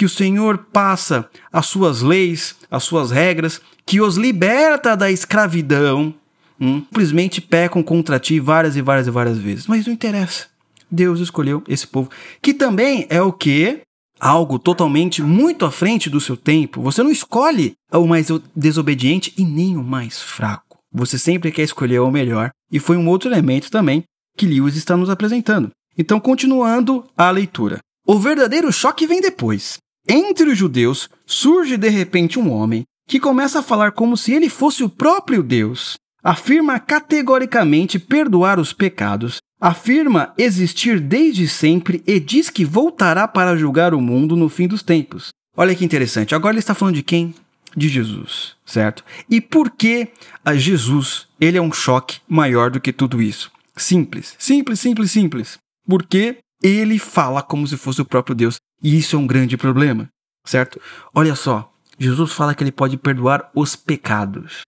Que 0.02 0.06
o 0.06 0.10
Senhor 0.10 0.58
passa 0.74 1.30
as 1.54 1.68
suas 1.68 2.02
leis, 2.02 2.56
as 2.72 2.84
suas 2.84 3.12
regras, 3.12 3.62
que 3.86 4.02
os 4.02 4.18
liberta 4.18 4.98
da 4.98 5.12
escravidão, 5.12 6.12
hum, 6.60 6.80
simplesmente 6.80 7.40
pecam 7.40 7.84
contra 7.84 8.20
ti 8.20 8.40
várias 8.40 8.76
e 8.76 8.82
várias 8.82 9.06
e 9.06 9.12
várias 9.12 9.38
vezes. 9.38 9.68
Mas 9.68 9.86
não 9.86 9.94
interessa. 9.94 10.48
Deus 10.90 11.20
escolheu 11.20 11.64
esse 11.68 11.86
povo, 11.86 12.10
que 12.42 12.52
também 12.52 13.06
é 13.12 13.22
o 13.22 13.32
que? 13.32 13.82
Algo 14.20 14.58
totalmente 14.58 15.22
muito 15.22 15.66
à 15.66 15.72
frente 15.72 16.10
do 16.10 16.20
seu 16.20 16.36
tempo. 16.36 16.82
Você 16.82 17.04
não 17.04 17.12
escolhe 17.12 17.74
o 17.94 18.08
mais 18.08 18.26
desobediente 18.56 19.32
e 19.38 19.46
nem 19.46 19.78
o 19.78 19.84
mais 19.84 20.20
fraco. 20.20 20.80
Você 20.92 21.20
sempre 21.20 21.52
quer 21.52 21.62
escolher 21.62 22.00
o 22.00 22.10
melhor. 22.10 22.50
E 22.72 22.80
foi 22.80 22.98
um 22.98 23.08
outro 23.08 23.30
elemento 23.30 23.70
também 23.70 24.04
que 24.36 24.48
Lewis 24.48 24.76
está 24.76 24.98
nos 24.98 25.12
apresentando. 25.12 25.70
Então, 25.96 26.20
continuando 26.20 27.06
a 27.16 27.30
leitura. 27.30 27.78
O 28.08 28.18
verdadeiro 28.18 28.74
choque 28.74 29.06
vem 29.06 29.22
depois. 29.22 29.78
Entre 30.08 30.50
os 30.50 30.58
judeus 30.58 31.10
surge 31.26 31.78
de 31.78 31.90
repente 31.90 32.40
um 32.40 32.52
homem 32.52 32.84
que 33.08 33.20
começa 33.20 33.60
a 33.60 33.64
falar 33.64 33.92
como 33.92 34.16
se 34.16 34.34
ele 34.34 34.50
fosse 34.50 34.84
o 34.84 34.90
próprio 34.90 35.44
Deus. 35.44 35.96
Afirma 36.24 36.80
categoricamente 36.80 37.98
perdoar 37.98 38.60
os 38.60 38.74
pecados, 38.74 39.40
afirma 39.60 40.34
existir 40.38 41.00
desde 41.00 41.48
sempre 41.48 42.04
e 42.06 42.20
diz 42.20 42.50
que 42.50 42.64
voltará 42.64 43.28
para 43.28 43.58
julgar 43.58 43.94
o 43.94 44.02
mundo 44.02 44.36
no 44.36 44.48
fim 44.48 44.68
dos 44.68 44.84
tempos. 44.84 45.30
Olha 45.58 45.76
que 45.76 45.84
interessante. 45.84 46.34
Agora 46.34 46.54
ele 46.54 46.60
está 46.60 46.74
falando 46.74 46.96
de 46.96 47.04
quem? 47.04 47.34
De 47.76 47.90
Jesus, 47.90 48.56
certo? 48.66 49.04
E 49.30 49.42
por 49.42 49.72
que 49.72 50.10
a 50.46 50.56
Jesus 50.56 51.28
ele 51.40 51.58
é 51.58 51.62
um 51.62 51.72
choque 51.72 52.20
maior 52.28 52.70
do 52.70 52.80
que 52.80 52.94
tudo 52.94 53.22
isso? 53.22 53.52
Simples, 53.76 54.36
simples, 54.38 54.80
simples, 54.80 55.12
simples. 55.12 55.58
Porque 55.88 56.38
ele 56.62 57.00
fala 57.00 57.41
como 57.41 57.67
se 57.67 57.78
fosse 57.78 58.02
o 58.02 58.06
próprio 58.06 58.36
Deus. 58.36 58.58
E 58.82 58.97
isso 58.97 59.15
é 59.15 59.19
um 59.19 59.28
grande 59.28 59.58
problema, 59.58 60.08
certo? 60.45 60.80
Olha 61.13 61.36
só, 61.36 61.71
Jesus 61.97 62.34
fala 62.34 62.56
que 62.56 62.63
ele 62.63 62.71
pode 62.71 62.97
perdoar 62.97 63.50
os 63.56 63.76
pecados. 63.76 64.62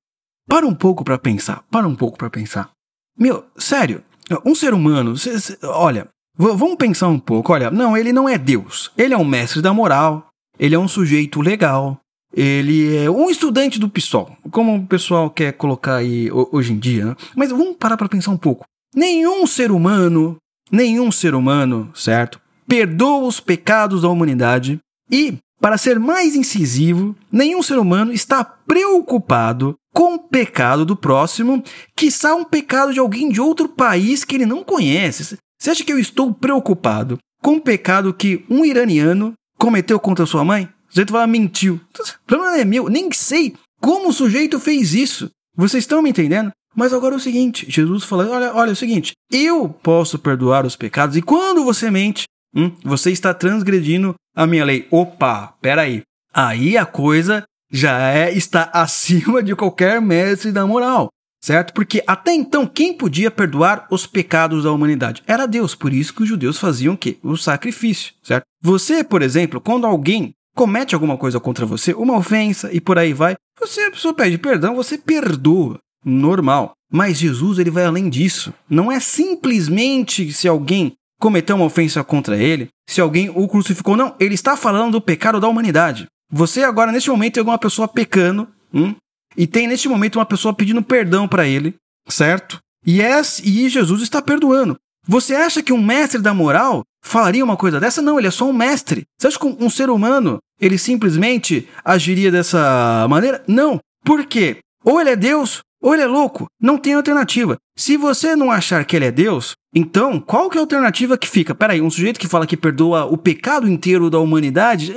Para 0.48 0.68
um 0.68 0.76
pouco 0.76 1.04
para 1.04 1.18
pensar, 1.18 1.64
para 1.72 1.88
um 1.88 1.96
pouco 1.96 2.18
para 2.18 2.30
pensar. 2.30 2.70
Meu, 3.18 3.46
sério, 3.58 4.04
um 4.46 4.54
ser 4.54 4.74
humano, 4.74 5.18
cê, 5.18 5.40
cê, 5.40 5.58
olha, 5.64 6.08
vamos 6.38 6.76
pensar 6.76 7.08
um 7.08 7.20
pouco, 7.20 7.54
olha, 7.54 7.72
não, 7.72 7.96
ele 7.96 8.12
não 8.12 8.28
é 8.28 8.38
Deus. 8.38 8.92
Ele 8.98 9.14
é 9.14 9.18
um 9.18 9.26
mestre 9.26 9.62
da 9.62 9.74
moral, 9.74 10.28
ele 10.60 10.76
é 10.76 10.80
um 10.80 10.88
sujeito 10.88 11.42
legal, 11.42 12.00
ele 12.34 12.96
é 12.96 13.10
um 13.10 13.30
estudante 13.30 13.80
do 13.80 13.90
PSOL, 13.90 14.36
como 14.52 14.76
o 14.76 14.88
pessoal 14.88 15.30
quer 15.30 15.54
colocar 15.54 15.96
aí 15.96 16.30
hoje 16.32 16.74
em 16.74 16.80
dia, 16.80 17.06
né? 17.06 17.16
Mas 17.36 17.52
vamos 17.52 17.78
parar 17.78 17.96
para 17.96 18.10
pensar 18.10 18.32
um 18.32 18.38
pouco. 18.38 18.66
Nenhum 18.96 19.46
ser 19.48 19.72
humano 19.72 20.38
nenhum 20.74 21.12
ser 21.12 21.36
humano, 21.36 21.92
certo? 21.94 22.42
Perdoa 22.68 23.28
os 23.28 23.40
pecados 23.40 24.02
da 24.02 24.10
humanidade 24.10 24.80
e, 25.12 25.38
para 25.62 25.78
ser 25.78 26.00
mais 26.00 26.36
incisivo, 26.36 27.16
nenhum 27.32 27.62
ser 27.62 27.78
humano 27.78 28.12
está 28.12 28.44
preocupado 28.44 29.76
com 29.94 30.16
o 30.16 30.20
pecado 30.20 30.84
do 30.84 30.96
próximo, 30.96 31.64
quiçá 31.96 32.34
um 32.34 32.44
pecado 32.44 32.92
de 32.92 33.00
alguém 33.00 33.30
de 33.30 33.40
outro 33.40 33.70
país 33.70 34.26
que 34.26 34.36
ele 34.36 34.48
não 34.48 34.64
conhece. 34.64 35.38
Você 35.62 35.70
acha 35.70 35.84
que 35.84 35.94
eu 35.94 36.00
estou 36.00 36.34
preocupado 36.34 37.20
com 37.44 37.58
o 37.58 37.62
pecado 37.62 38.14
que 38.14 38.44
um 38.50 38.66
iraniano 38.66 39.34
cometeu 39.60 40.00
contra 40.00 40.26
sua 40.26 40.44
mãe? 40.44 40.68
O 40.90 40.94
sujeito 40.94 41.12
fala, 41.12 41.28
mentiu. 41.28 41.76
O 41.76 42.26
problema 42.26 42.52
não 42.52 42.60
é 42.60 42.66
meu, 42.66 42.90
nem 42.90 43.12
sei 43.12 43.54
como 43.80 44.10
o 44.10 44.14
sujeito 44.14 44.60
fez 44.60 44.96
isso. 44.96 45.30
Vocês 45.56 45.84
estão 45.84 46.02
me 46.02 46.10
entendendo? 46.10 46.52
Mas 46.76 46.94
agora 46.94 47.16
é 47.16 47.18
o 47.18 47.22
seguinte, 47.22 47.66
Jesus 47.70 48.04
falou, 48.04 48.30
olha, 48.30 48.54
olha 48.54 48.70
é 48.70 48.74
o 48.74 48.76
seguinte, 48.76 49.14
eu 49.32 49.70
posso 49.70 50.18
perdoar 50.18 50.66
os 50.66 50.76
pecados 50.76 51.16
e 51.16 51.22
quando 51.22 51.64
você 51.64 51.92
mente, 51.92 52.24
hum, 52.56 52.72
você 52.84 53.12
está 53.12 53.34
transgredindo 53.34 54.16
a 54.36 54.48
minha 54.48 54.66
lei. 54.66 54.88
Opa, 54.90 55.54
peraí. 55.62 56.02
aí 56.34 56.78
a 56.78 56.86
coisa 56.86 57.44
já 57.72 58.10
é 58.10 58.32
está 58.32 58.70
acima 58.74 59.42
de 59.42 59.56
qualquer 59.56 60.02
mestre 60.02 60.52
da 60.52 60.66
moral, 60.66 61.10
certo? 61.44 61.74
Porque 61.74 62.04
até 62.08 62.34
então 62.34 62.66
quem 62.66 62.94
podia 62.94 63.30
perdoar 63.30 63.88
os 63.92 64.08
pecados 64.08 64.64
da 64.64 64.72
humanidade 64.72 65.24
era 65.28 65.48
Deus, 65.48 65.76
por 65.76 65.94
isso 65.94 66.14
que 66.14 66.24
os 66.24 66.30
judeus 66.30 66.58
faziam 66.58 66.96
o 66.96 66.98
quê? 66.98 67.18
O 67.24 67.38
sacrifício, 67.38 68.14
certo? 68.24 68.46
Você, 68.62 69.04
por 69.04 69.22
exemplo, 69.22 69.62
quando 69.62 69.86
alguém 69.86 70.34
comete 70.56 70.94
alguma 70.94 71.18
coisa 71.18 71.40
contra 71.40 71.66
você, 71.66 71.94
uma 71.94 72.18
ofensa 72.18 72.72
e 72.72 72.80
por 72.80 72.98
aí 72.98 73.14
vai, 73.14 73.36
você 73.60 73.82
a 73.82 73.92
pessoa 73.92 74.14
pede 74.14 74.38
perdão, 74.38 74.76
você 74.76 74.98
perdoa, 74.98 75.80
normal. 76.04 76.74
Mas 76.92 77.18
Jesus 77.18 77.58
ele 77.60 77.72
vai 77.72 77.86
além 77.86 78.10
disso. 78.10 78.54
Não 78.70 78.92
é 78.92 79.00
simplesmente 79.00 80.32
se 80.32 80.48
alguém 80.48 80.94
cometeu 81.20 81.56
uma 81.56 81.66
ofensa 81.66 82.04
contra 82.04 82.38
ele, 82.38 82.68
se 82.88 83.00
alguém 83.00 83.30
o 83.30 83.48
crucificou, 83.48 83.96
não. 83.96 84.16
Ele 84.20 84.36
está 84.36 84.58
falando 84.58 84.94
do 84.94 85.02
pecado 85.02 85.40
da 85.40 85.48
humanidade. 85.48 86.08
Você 86.32 86.64
agora, 86.64 86.92
neste 86.92 87.10
momento, 87.10 87.36
tem 87.36 87.42
alguma 87.42 87.58
pessoa 87.58 87.88
pecando, 87.88 88.48
hum, 88.74 88.94
e 89.38 89.48
tem 89.48 89.68
neste 89.68 89.88
momento 89.88 90.18
uma 90.18 90.26
pessoa 90.26 90.54
pedindo 90.54 90.82
perdão 90.84 91.28
para 91.28 91.48
ele, 91.48 91.76
certo? 92.08 92.60
E, 92.86 93.02
é, 93.02 93.22
e 93.44 93.70
Jesus 93.70 94.02
está 94.02 94.22
perdoando. 94.22 94.76
Você 95.08 95.36
acha 95.36 95.62
que 95.62 95.74
um 95.74 95.82
mestre 95.82 96.22
da 96.22 96.34
moral 96.34 96.84
falaria 97.04 97.44
uma 97.44 97.58
coisa 97.58 97.80
dessa? 97.80 98.02
Não, 98.02 98.18
ele 98.18 98.28
é 98.28 98.32
só 98.32 98.50
um 98.50 98.54
mestre. 98.54 99.04
Você 99.18 99.28
acha 99.28 99.40
que 99.40 99.46
um 99.46 99.70
ser 99.70 99.90
humano 99.90 100.40
ele 100.60 100.78
simplesmente 100.78 101.68
agiria 101.84 102.32
dessa 102.32 103.06
maneira? 103.10 103.44
Não. 103.48 103.80
Por 104.04 104.26
quê? 104.26 104.58
Ou 104.84 105.00
ele 105.00 105.12
é 105.12 105.16
Deus, 105.16 105.62
ou 105.84 105.94
ele 105.94 106.04
é 106.04 106.08
louco. 106.08 106.48
Não 106.60 106.78
tem 106.78 106.94
alternativa. 106.94 107.58
Se 107.78 107.98
você 107.98 108.38
não 108.38 108.50
achar 108.50 108.86
que 108.86 108.96
ele 108.96 109.06
é 109.06 109.12
Deus, 109.12 109.54
então 109.76 110.18
qual 110.18 110.50
que 110.50 110.58
é 110.58 110.60
a 110.60 110.64
alternativa 110.64 111.18
que 111.18 111.28
fica? 111.28 111.54
Peraí, 111.54 111.82
um 111.82 111.90
sujeito 111.90 112.20
que 112.20 112.28
fala 112.28 112.48
que 112.48 112.56
perdoa 112.56 113.04
o 113.04 113.18
pecado 113.18 113.68
inteiro 113.68 114.10
da 114.10 114.18
humanidade. 114.18 114.96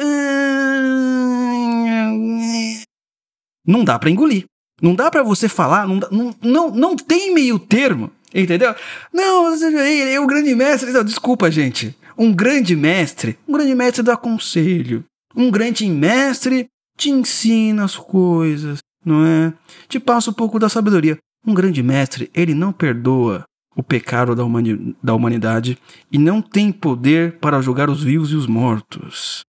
Não 3.66 3.82
dá 3.84 3.98
para 3.98 4.10
engolir. 4.10 4.44
Não 4.80 4.94
dá 4.94 5.10
para 5.10 5.24
você 5.24 5.48
falar, 5.48 5.88
não, 5.88 5.98
não, 6.10 6.34
não, 6.42 6.70
não 6.70 6.96
tem 6.96 7.32
meio 7.34 7.58
termo, 7.58 8.12
entendeu? 8.32 8.74
Não, 9.12 9.54
ele 9.54 10.12
é 10.12 10.20
o 10.20 10.26
grande 10.26 10.54
mestre. 10.54 10.92
Desculpa, 11.02 11.50
gente. 11.50 11.96
Um 12.16 12.32
grande 12.32 12.76
mestre, 12.76 13.38
um 13.48 13.54
grande 13.54 13.74
mestre 13.74 14.02
dá 14.02 14.16
conselho. 14.16 15.02
Um 15.34 15.50
grande 15.50 15.86
mestre 15.86 16.66
te 16.96 17.10
ensina 17.10 17.84
as 17.84 17.96
coisas, 17.96 18.78
não 19.06 19.24
é? 19.24 19.54
Te 19.88 20.00
passa 20.00 20.30
um 20.30 20.34
pouco 20.34 20.58
da 20.58 20.68
sabedoria. 20.68 21.16
Um 21.46 21.54
grande 21.54 21.80
mestre, 21.82 22.28
ele 22.34 22.52
não 22.52 22.72
perdoa 22.72 23.44
o 23.76 23.82
pecado 23.82 24.34
da, 24.34 24.44
humani 24.44 24.96
da 25.02 25.14
humanidade 25.14 25.78
e 26.10 26.18
não 26.18 26.42
tem 26.42 26.72
poder 26.72 27.38
para 27.38 27.60
julgar 27.60 27.88
os 27.88 28.02
vivos 28.02 28.32
e 28.32 28.34
os 28.34 28.46
mortos. 28.46 29.42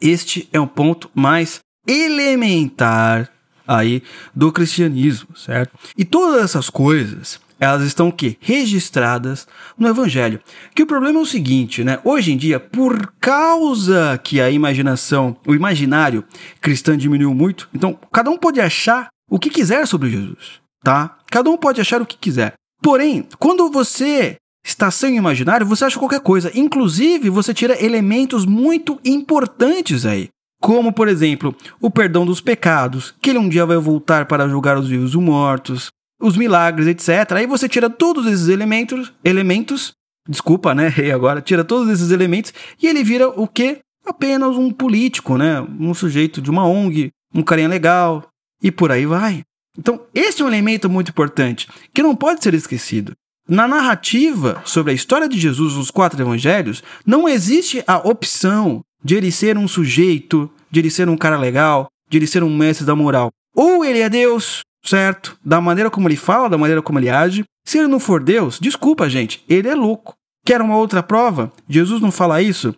Este 0.00 0.48
é 0.52 0.58
um 0.58 0.66
ponto 0.66 1.08
mais 1.14 1.60
elementar 1.86 3.30
aí 3.66 4.02
do 4.34 4.50
cristianismo, 4.50 5.36
certo? 5.36 5.78
E 5.96 6.04
todas 6.04 6.42
essas 6.42 6.68
coisas, 6.68 7.40
elas 7.58 7.82
estão 7.82 8.10
que 8.10 8.36
registradas 8.40 9.46
no 9.78 9.88
evangelho. 9.88 10.40
Que 10.74 10.82
o 10.82 10.86
problema 10.86 11.18
é 11.18 11.22
o 11.22 11.26
seguinte, 11.26 11.84
né? 11.84 11.98
Hoje 12.04 12.32
em 12.32 12.36
dia, 12.36 12.58
por 12.58 13.12
causa 13.20 14.18
que 14.22 14.40
a 14.40 14.50
imaginação, 14.50 15.36
o 15.46 15.54
imaginário 15.54 16.24
cristão 16.60 16.96
diminuiu 16.96 17.34
muito, 17.34 17.68
então 17.74 17.98
cada 18.12 18.30
um 18.30 18.36
pode 18.36 18.60
achar 18.60 19.08
o 19.30 19.38
que 19.38 19.50
quiser 19.50 19.86
sobre 19.86 20.10
Jesus, 20.10 20.60
tá? 20.82 21.16
Cada 21.30 21.50
um 21.50 21.56
pode 21.56 21.80
achar 21.80 22.00
o 22.02 22.06
que 22.06 22.16
quiser. 22.16 22.54
Porém, 22.82 23.26
quando 23.38 23.70
você 23.70 24.36
está 24.64 24.90
sem 24.90 25.14
o 25.14 25.18
imaginário, 25.18 25.66
você 25.66 25.84
acha 25.84 25.98
qualquer 25.98 26.20
coisa. 26.20 26.50
Inclusive, 26.54 27.28
você 27.28 27.52
tira 27.52 27.82
elementos 27.82 28.46
muito 28.46 28.98
importantes 29.04 30.06
aí. 30.06 30.28
Como, 30.60 30.92
por 30.92 31.08
exemplo, 31.08 31.54
o 31.78 31.90
perdão 31.90 32.24
dos 32.24 32.40
pecados, 32.40 33.14
que 33.20 33.28
ele 33.28 33.38
um 33.38 33.48
dia 33.48 33.66
vai 33.66 33.76
voltar 33.76 34.24
para 34.24 34.48
julgar 34.48 34.78
os 34.78 34.88
vivos 34.88 35.12
e 35.12 35.16
os 35.18 35.22
mortos, 35.22 35.88
os 36.20 36.36
milagres, 36.36 36.86
etc. 36.86 37.32
Aí 37.32 37.46
você 37.46 37.68
tira 37.68 37.90
todos 37.90 38.26
esses 38.26 38.48
elementos, 38.48 39.12
elementos, 39.24 39.92
desculpa, 40.28 40.74
né, 40.74 40.88
rei 40.88 41.12
agora, 41.12 41.40
tira 41.40 41.64
todos 41.64 41.88
esses 41.88 42.10
elementos 42.10 42.52
e 42.80 42.86
ele 42.86 43.04
vira 43.04 43.28
o 43.28 43.46
quê? 43.46 43.78
Apenas 44.06 44.56
um 44.56 44.70
político, 44.70 45.36
né? 45.38 45.60
Um 45.80 45.94
sujeito 45.94 46.42
de 46.42 46.50
uma 46.50 46.66
ONG, 46.66 47.10
um 47.34 47.42
carinha 47.42 47.68
legal 47.68 48.28
e 48.62 48.70
por 48.70 48.92
aí 48.92 49.06
vai. 49.06 49.42
Então, 49.78 50.00
esse 50.14 50.40
é 50.40 50.44
um 50.44 50.48
elemento 50.48 50.88
muito 50.88 51.10
importante 51.10 51.68
que 51.92 52.02
não 52.02 52.14
pode 52.14 52.42
ser 52.42 52.54
esquecido. 52.54 53.12
Na 53.48 53.68
narrativa 53.68 54.62
sobre 54.64 54.92
a 54.92 54.94
história 54.94 55.28
de 55.28 55.38
Jesus 55.38 55.74
nos 55.74 55.90
quatro 55.90 56.20
evangelhos, 56.20 56.82
não 57.04 57.28
existe 57.28 57.82
a 57.86 57.98
opção 57.98 58.82
de 59.02 59.16
ele 59.16 59.30
ser 59.30 59.58
um 59.58 59.68
sujeito, 59.68 60.50
de 60.70 60.80
ele 60.80 60.90
ser 60.90 61.08
um 61.08 61.16
cara 61.16 61.36
legal, 61.36 61.88
de 62.08 62.16
ele 62.16 62.26
ser 62.26 62.42
um 62.42 62.56
mestre 62.56 62.86
da 62.86 62.96
moral. 62.96 63.30
Ou 63.54 63.84
ele 63.84 64.00
é 64.00 64.08
Deus, 64.08 64.62
certo? 64.84 65.36
Da 65.44 65.60
maneira 65.60 65.90
como 65.90 66.06
ele 66.06 66.16
fala, 66.16 66.48
da 66.48 66.58
maneira 66.58 66.82
como 66.82 66.98
ele 66.98 67.08
age. 67.08 67.44
Se 67.64 67.78
ele 67.78 67.88
não 67.88 67.98
for 67.98 68.22
Deus, 68.22 68.58
desculpa, 68.60 69.08
gente, 69.08 69.42
ele 69.48 69.68
é 69.68 69.74
louco. 69.74 70.14
Quer 70.44 70.60
uma 70.60 70.76
outra 70.76 71.02
prova? 71.02 71.50
Jesus 71.68 72.00
não 72.00 72.12
fala 72.12 72.42
isso? 72.42 72.74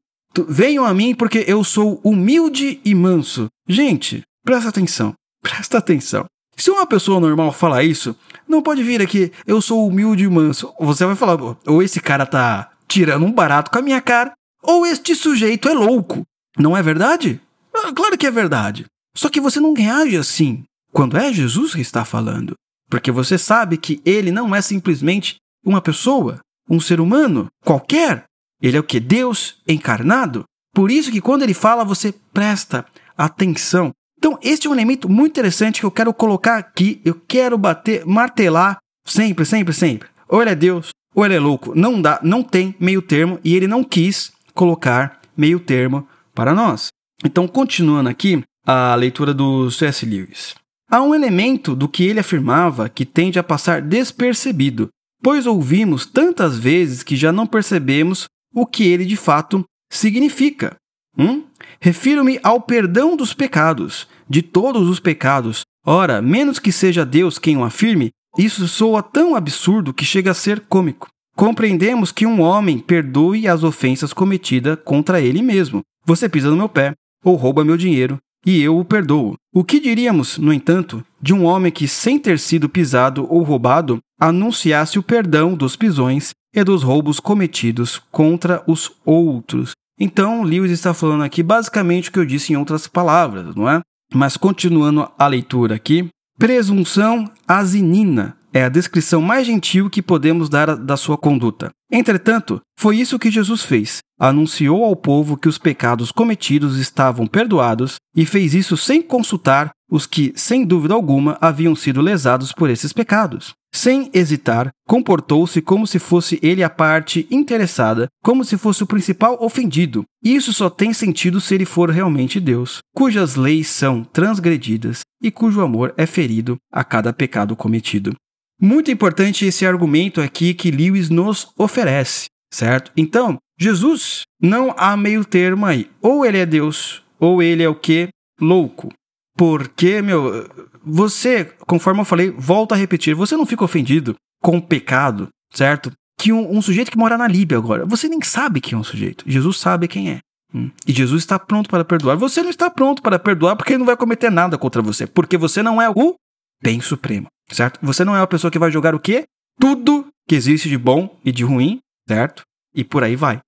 Venham 0.48 0.84
a 0.84 0.94
mim 0.94 1.14
porque 1.14 1.44
eu 1.48 1.64
sou 1.64 2.00
humilde 2.04 2.80
e 2.84 2.94
manso. 2.94 3.48
Gente, 3.68 4.22
presta 4.44 4.68
atenção, 4.68 5.14
presta 5.42 5.78
atenção. 5.78 6.24
Se 6.56 6.70
uma 6.70 6.86
pessoa 6.86 7.20
normal 7.20 7.52
fala 7.52 7.82
isso, 7.82 8.16
não 8.48 8.62
pode 8.62 8.82
vir 8.82 9.02
aqui, 9.02 9.30
eu 9.46 9.60
sou 9.60 9.86
humilde 9.86 10.24
e 10.24 10.28
manso. 10.28 10.72
Você 10.80 11.04
vai 11.04 11.16
falar, 11.16 11.38
ou 11.66 11.82
esse 11.82 12.00
cara 12.00 12.24
tá 12.24 12.70
tirando 12.88 13.26
um 13.26 13.32
barato 13.32 13.70
com 13.70 13.78
a 13.78 13.82
minha 13.82 14.00
cara, 14.00 14.32
ou 14.62 14.86
este 14.86 15.14
sujeito 15.14 15.68
é 15.68 15.74
louco. 15.74 16.22
Não 16.56 16.74
é 16.74 16.82
verdade? 16.82 17.40
Ah, 17.74 17.92
claro 17.92 18.16
que 18.16 18.26
é 18.26 18.30
verdade. 18.30 18.86
Só 19.14 19.28
que 19.28 19.40
você 19.40 19.60
não 19.60 19.74
reage 19.74 20.16
assim 20.16 20.64
quando 20.96 21.18
é 21.18 21.30
Jesus 21.30 21.74
que 21.74 21.82
está 21.82 22.06
falando, 22.06 22.54
porque 22.88 23.12
você 23.12 23.36
sabe 23.36 23.76
que 23.76 24.00
ele 24.02 24.32
não 24.32 24.54
é 24.54 24.62
simplesmente 24.62 25.36
uma 25.62 25.82
pessoa, 25.82 26.40
um 26.70 26.80
ser 26.80 27.02
humano 27.02 27.48
qualquer. 27.62 28.24
Ele 28.62 28.78
é 28.78 28.80
o 28.80 28.82
que? 28.82 28.98
Deus 28.98 29.58
encarnado. 29.68 30.44
Por 30.74 30.90
isso 30.90 31.12
que 31.12 31.20
quando 31.20 31.42
ele 31.42 31.52
fala, 31.52 31.84
você 31.84 32.14
presta 32.32 32.86
atenção. 33.14 33.90
Então, 34.16 34.38
este 34.42 34.66
é 34.66 34.70
um 34.70 34.72
elemento 34.72 35.06
muito 35.06 35.32
interessante 35.32 35.80
que 35.80 35.84
eu 35.84 35.90
quero 35.90 36.14
colocar 36.14 36.56
aqui, 36.56 37.02
eu 37.04 37.20
quero 37.28 37.58
bater, 37.58 38.06
martelar 38.06 38.78
sempre, 39.06 39.44
sempre, 39.44 39.74
sempre. 39.74 40.08
Ou 40.26 40.40
ele 40.40 40.52
é 40.52 40.54
Deus, 40.54 40.92
ou 41.14 41.26
ele 41.26 41.34
é 41.34 41.38
louco. 41.38 41.74
Não 41.78 42.00
dá, 42.00 42.18
não 42.22 42.42
tem 42.42 42.74
meio 42.80 43.02
termo 43.02 43.38
e 43.44 43.54
ele 43.54 43.66
não 43.66 43.84
quis 43.84 44.32
colocar 44.54 45.20
meio 45.36 45.60
termo 45.60 46.08
para 46.34 46.54
nós. 46.54 46.88
Então, 47.22 47.46
continuando 47.46 48.08
aqui 48.08 48.42
a 48.66 48.94
leitura 48.94 49.34
do 49.34 49.70
C.S. 49.70 50.06
Lewis. 50.06 50.54
Há 50.88 51.02
um 51.02 51.14
elemento 51.14 51.74
do 51.74 51.88
que 51.88 52.04
ele 52.04 52.20
afirmava 52.20 52.88
que 52.88 53.04
tende 53.04 53.38
a 53.38 53.42
passar 53.42 53.82
despercebido, 53.82 54.88
pois 55.22 55.46
ouvimos 55.46 56.06
tantas 56.06 56.56
vezes 56.56 57.02
que 57.02 57.16
já 57.16 57.32
não 57.32 57.46
percebemos 57.46 58.26
o 58.54 58.64
que 58.64 58.84
ele 58.84 59.04
de 59.04 59.16
fato 59.16 59.64
significa. 59.90 60.76
Hum? 61.18 61.44
Refiro-me 61.80 62.38
ao 62.42 62.60
perdão 62.60 63.16
dos 63.16 63.34
pecados, 63.34 64.06
de 64.28 64.42
todos 64.42 64.88
os 64.88 65.00
pecados. 65.00 65.62
Ora, 65.84 66.22
menos 66.22 66.58
que 66.58 66.70
seja 66.70 67.04
Deus 67.04 67.38
quem 67.38 67.56
o 67.56 67.64
afirme, 67.64 68.10
isso 68.38 68.68
soa 68.68 69.02
tão 69.02 69.34
absurdo 69.34 69.94
que 69.94 70.04
chega 70.04 70.30
a 70.30 70.34
ser 70.34 70.60
cômico. 70.60 71.08
Compreendemos 71.34 72.12
que 72.12 72.26
um 72.26 72.40
homem 72.40 72.78
perdoe 72.78 73.48
as 73.48 73.62
ofensas 73.62 74.12
cometidas 74.12 74.78
contra 74.84 75.20
ele 75.20 75.42
mesmo. 75.42 75.82
Você 76.04 76.28
pisa 76.28 76.48
no 76.48 76.56
meu 76.56 76.68
pé, 76.68 76.94
ou 77.24 77.34
rouba 77.34 77.64
meu 77.64 77.76
dinheiro, 77.76 78.18
e 78.46 78.62
eu 78.62 78.78
o 78.78 78.84
perdoo. 78.84 79.34
O 79.52 79.64
que 79.64 79.80
diríamos, 79.80 80.38
no 80.38 80.52
entanto, 80.52 81.04
de 81.20 81.34
um 81.34 81.44
homem 81.44 81.72
que, 81.72 81.88
sem 81.88 82.18
ter 82.18 82.38
sido 82.38 82.68
pisado 82.68 83.26
ou 83.28 83.42
roubado, 83.42 83.98
anunciasse 84.20 84.98
o 84.98 85.02
perdão 85.02 85.54
dos 85.54 85.74
pisões 85.74 86.30
e 86.54 86.62
dos 86.62 86.84
roubos 86.84 87.18
cometidos 87.18 88.00
contra 88.12 88.62
os 88.66 88.92
outros? 89.04 89.72
Então, 89.98 90.42
Lewis 90.42 90.70
está 90.70 90.94
falando 90.94 91.24
aqui 91.24 91.42
basicamente 91.42 92.08
o 92.08 92.12
que 92.12 92.18
eu 92.18 92.26
disse 92.26 92.52
em 92.52 92.56
outras 92.56 92.86
palavras, 92.86 93.56
não 93.56 93.68
é? 93.68 93.80
Mas 94.14 94.36
continuando 94.36 95.10
a 95.18 95.26
leitura 95.26 95.74
aqui, 95.74 96.08
presunção 96.38 97.28
asinina 97.48 98.36
é 98.52 98.62
a 98.62 98.68
descrição 98.68 99.20
mais 99.20 99.46
gentil 99.46 99.90
que 99.90 100.00
podemos 100.00 100.48
dar 100.48 100.76
da 100.76 100.96
sua 100.96 101.18
conduta. 101.18 101.70
Entretanto, 101.90 102.60
foi 102.78 102.96
isso 102.96 103.18
que 103.18 103.30
Jesus 103.30 103.62
fez. 103.62 103.98
Anunciou 104.18 104.84
ao 104.84 104.96
povo 104.96 105.36
que 105.36 105.48
os 105.48 105.58
pecados 105.58 106.10
cometidos 106.10 106.78
estavam 106.78 107.26
perdoados 107.26 107.96
e 108.14 108.26
fez 108.26 108.54
isso 108.54 108.76
sem 108.76 109.00
consultar 109.00 109.70
os 109.88 110.04
que, 110.06 110.32
sem 110.34 110.64
dúvida 110.64 110.94
alguma, 110.94 111.38
haviam 111.40 111.76
sido 111.76 112.00
lesados 112.00 112.52
por 112.52 112.68
esses 112.68 112.92
pecados. 112.92 113.54
Sem 113.72 114.10
hesitar, 114.12 114.70
comportou-se 114.88 115.60
como 115.60 115.86
se 115.86 115.98
fosse 115.98 116.40
ele 116.42 116.62
a 116.64 116.70
parte 116.70 117.26
interessada, 117.30 118.08
como 118.22 118.44
se 118.44 118.56
fosse 118.56 118.82
o 118.82 118.86
principal 118.86 119.36
ofendido. 119.40 120.02
Isso 120.24 120.52
só 120.52 120.68
tem 120.70 120.92
sentido 120.92 121.40
se 121.40 121.54
ele 121.54 121.66
for 121.66 121.90
realmente 121.90 122.40
Deus, 122.40 122.78
cujas 122.94 123.36
leis 123.36 123.68
são 123.68 124.02
transgredidas 124.02 125.00
e 125.22 125.30
cujo 125.30 125.60
amor 125.60 125.94
é 125.96 126.06
ferido 126.06 126.56
a 126.72 126.82
cada 126.82 127.12
pecado 127.12 127.54
cometido. 127.54 128.14
Muito 128.60 128.90
importante 128.90 129.44
esse 129.44 129.66
argumento 129.66 130.20
aqui 130.20 130.54
que 130.54 130.70
Lewis 130.70 131.10
nos 131.10 131.48
oferece, 131.58 132.26
certo? 132.52 132.90
Então, 132.96 133.38
Jesus 133.58 134.22
não 134.40 134.74
há 134.76 134.96
meio 134.96 135.24
termo 135.24 135.66
aí. 135.66 135.90
Ou 136.00 136.24
ele 136.24 136.38
é 136.38 136.46
Deus, 136.46 137.02
ou 137.18 137.42
ele 137.42 137.62
é 137.62 137.68
o 137.68 137.74
que? 137.74 138.08
louco. 138.40 138.88
Porque, 139.36 140.00
meu, 140.00 140.48
você, 140.84 141.44
conforme 141.66 142.00
eu 142.00 142.04
falei, 142.04 142.30
volta 142.30 142.74
a 142.74 142.78
repetir, 142.78 143.14
você 143.14 143.36
não 143.36 143.46
fica 143.46 143.64
ofendido 143.64 144.14
com 144.42 144.56
o 144.56 144.62
pecado, 144.62 145.28
certo? 145.52 145.92
Que 146.18 146.32
um, 146.32 146.56
um 146.56 146.62
sujeito 146.62 146.90
que 146.90 146.98
mora 146.98 147.18
na 147.18 147.28
Líbia 147.28 147.58
agora, 147.58 147.84
você 147.84 148.08
nem 148.08 148.22
sabe 148.22 148.60
quem 148.60 148.74
é 148.74 148.78
um 148.78 148.84
sujeito. 148.84 149.24
Jesus 149.26 149.58
sabe 149.58 149.88
quem 149.88 150.10
é. 150.10 150.18
Hum. 150.54 150.70
E 150.86 150.92
Jesus 150.92 151.22
está 151.22 151.38
pronto 151.38 151.68
para 151.68 151.84
perdoar. 151.84 152.16
Você 152.16 152.42
não 152.42 152.48
está 152.48 152.70
pronto 152.70 153.02
para 153.02 153.18
perdoar 153.18 153.56
porque 153.56 153.72
ele 153.72 153.80
não 153.80 153.86
vai 153.86 153.96
cometer 153.96 154.30
nada 154.30 154.56
contra 154.56 154.80
você. 154.80 155.06
Porque 155.06 155.36
você 155.36 155.62
não 155.62 155.82
é 155.82 155.90
o 155.90 156.14
bem 156.62 156.80
supremo, 156.80 157.26
certo? 157.50 157.78
Você 157.82 158.04
não 158.04 158.16
é 158.16 158.20
a 158.20 158.26
pessoa 158.26 158.50
que 158.50 158.58
vai 158.58 158.70
jogar 158.70 158.94
o 158.94 159.00
quê? 159.00 159.24
Tudo 159.58 160.06
que 160.28 160.34
existe 160.34 160.68
de 160.68 160.76
bom 160.76 161.18
e 161.24 161.32
de 161.32 161.44
ruim, 161.44 161.78
certo? 162.08 162.42
E 162.74 162.84
por 162.84 163.04
aí 163.04 163.16
vai. 163.16 163.40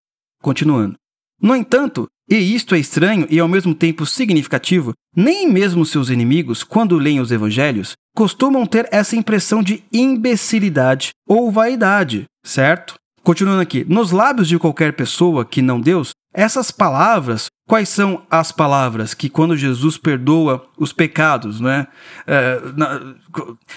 Continuando. 0.42 0.96
No 1.40 1.54
entanto, 1.54 2.06
e 2.28 2.36
isto 2.36 2.74
é 2.74 2.78
estranho 2.78 3.26
e 3.30 3.38
ao 3.38 3.48
mesmo 3.48 3.74
tempo 3.74 4.04
significativo, 4.04 4.92
nem 5.16 5.50
mesmo 5.50 5.86
seus 5.86 6.10
inimigos, 6.10 6.62
quando 6.62 6.98
leem 6.98 7.20
os 7.20 7.30
evangelhos, 7.30 7.94
costumam 8.14 8.66
ter 8.66 8.88
essa 8.92 9.16
impressão 9.16 9.62
de 9.62 9.82
imbecilidade 9.92 11.10
ou 11.26 11.50
vaidade, 11.50 12.24
certo? 12.44 12.94
Continuando 13.28 13.60
aqui, 13.60 13.84
nos 13.86 14.10
lábios 14.10 14.48
de 14.48 14.58
qualquer 14.58 14.94
pessoa 14.94 15.44
que 15.44 15.60
não 15.60 15.78
Deus, 15.78 16.12
essas 16.32 16.70
palavras, 16.70 17.48
quais 17.68 17.90
são 17.90 18.22
as 18.30 18.50
palavras 18.50 19.12
que 19.12 19.28
quando 19.28 19.54
Jesus 19.54 19.98
perdoa 19.98 20.66
os 20.78 20.94
pecados, 20.94 21.60
não 21.60 21.68
é? 21.68 21.86
é 22.26 22.58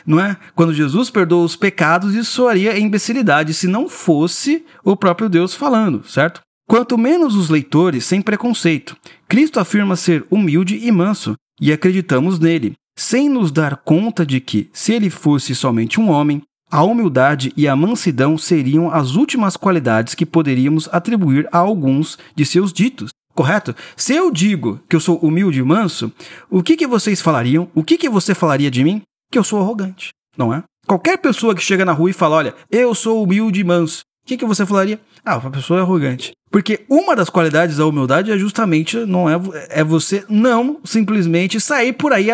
não 0.06 0.22
é? 0.22 0.38
Quando 0.56 0.74
Jesus 0.74 1.10
perdoa 1.10 1.44
os 1.44 1.58
pecados, 1.58 2.16
isso 2.16 2.32
soaria 2.32 2.80
imbecilidade 2.80 3.54
se 3.54 3.68
não 3.68 3.90
fosse 3.90 4.66
o 4.86 4.96
próprio 4.96 5.28
Deus 5.28 5.54
falando, 5.54 6.08
certo? 6.08 6.40
Quanto 6.66 6.98
menos 6.98 7.36
os 7.36 7.50
leitores, 7.50 8.06
sem 8.06 8.22
preconceito. 8.22 8.96
Cristo 9.28 9.60
afirma 9.60 9.98
ser 9.98 10.26
humilde 10.32 10.78
e 10.82 10.90
manso, 10.94 11.36
e 11.60 11.74
acreditamos 11.74 12.40
nele, 12.40 12.76
sem 12.98 13.28
nos 13.28 13.52
dar 13.52 13.76
conta 13.76 14.26
de 14.26 14.40
que, 14.40 14.70
se 14.72 14.94
ele 14.94 15.10
fosse 15.10 15.54
somente 15.54 16.00
um 16.00 16.10
homem, 16.10 16.42
a 16.72 16.84
humildade 16.84 17.52
e 17.58 17.68
a 17.68 17.76
mansidão 17.76 18.38
seriam 18.38 18.90
as 18.90 19.16
últimas 19.16 19.58
qualidades 19.58 20.16
que 20.16 20.26
poderíamos 20.26 20.88
atribuir 20.92 21.48
a 21.52 21.58
alguns 21.58 22.18
de 22.34 22.46
seus 22.46 22.72
ditos. 22.72 23.12
Correto? 23.36 23.76
Se 23.96 24.14
eu 24.14 24.32
digo 24.32 24.80
que 24.88 24.96
eu 24.96 25.00
sou 25.00 25.18
humilde 25.18 25.60
e 25.60 25.64
manso, 25.64 26.12
o 26.50 26.64
que, 26.64 26.78
que 26.78 26.88
vocês 26.88 27.22
falariam? 27.22 27.70
O 27.76 27.84
que, 27.84 27.98
que 27.98 28.10
você 28.10 28.34
falaria 28.34 28.72
de 28.72 28.84
mim? 28.84 29.02
Que 29.30 29.38
eu 29.38 29.44
sou 29.44 29.60
arrogante, 29.60 30.10
não 30.38 30.54
é? 30.54 30.64
Qualquer 30.88 31.18
pessoa 31.18 31.54
que 31.54 31.62
chega 31.62 31.86
na 31.86 31.92
rua 31.92 32.10
e 32.10 32.14
fala, 32.14 32.38
olha, 32.38 32.56
eu 32.70 32.96
sou 32.96 33.24
humilde 33.24 33.60
e 33.60 33.64
manso, 33.64 34.02
o 34.24 34.28
que, 34.28 34.38
que 34.38 34.46
você 34.46 34.66
falaria? 34.66 35.00
Ah, 35.26 35.38
uma 35.38 35.52
pessoa 35.52 35.80
é 35.80 35.84
arrogante. 35.84 36.32
Porque 36.50 36.86
uma 36.90 37.16
das 37.16 37.30
qualidades 37.30 37.78
da 37.78 37.86
humildade 37.86 38.32
é 38.32 38.38
justamente 38.38 38.98
não 39.06 39.30
é, 39.30 39.36
é 39.70 39.84
você 39.84 40.26
não 40.30 40.80
simplesmente 40.84 41.60
sair 41.60 41.94
por 41.94 42.14
aí 42.14 42.28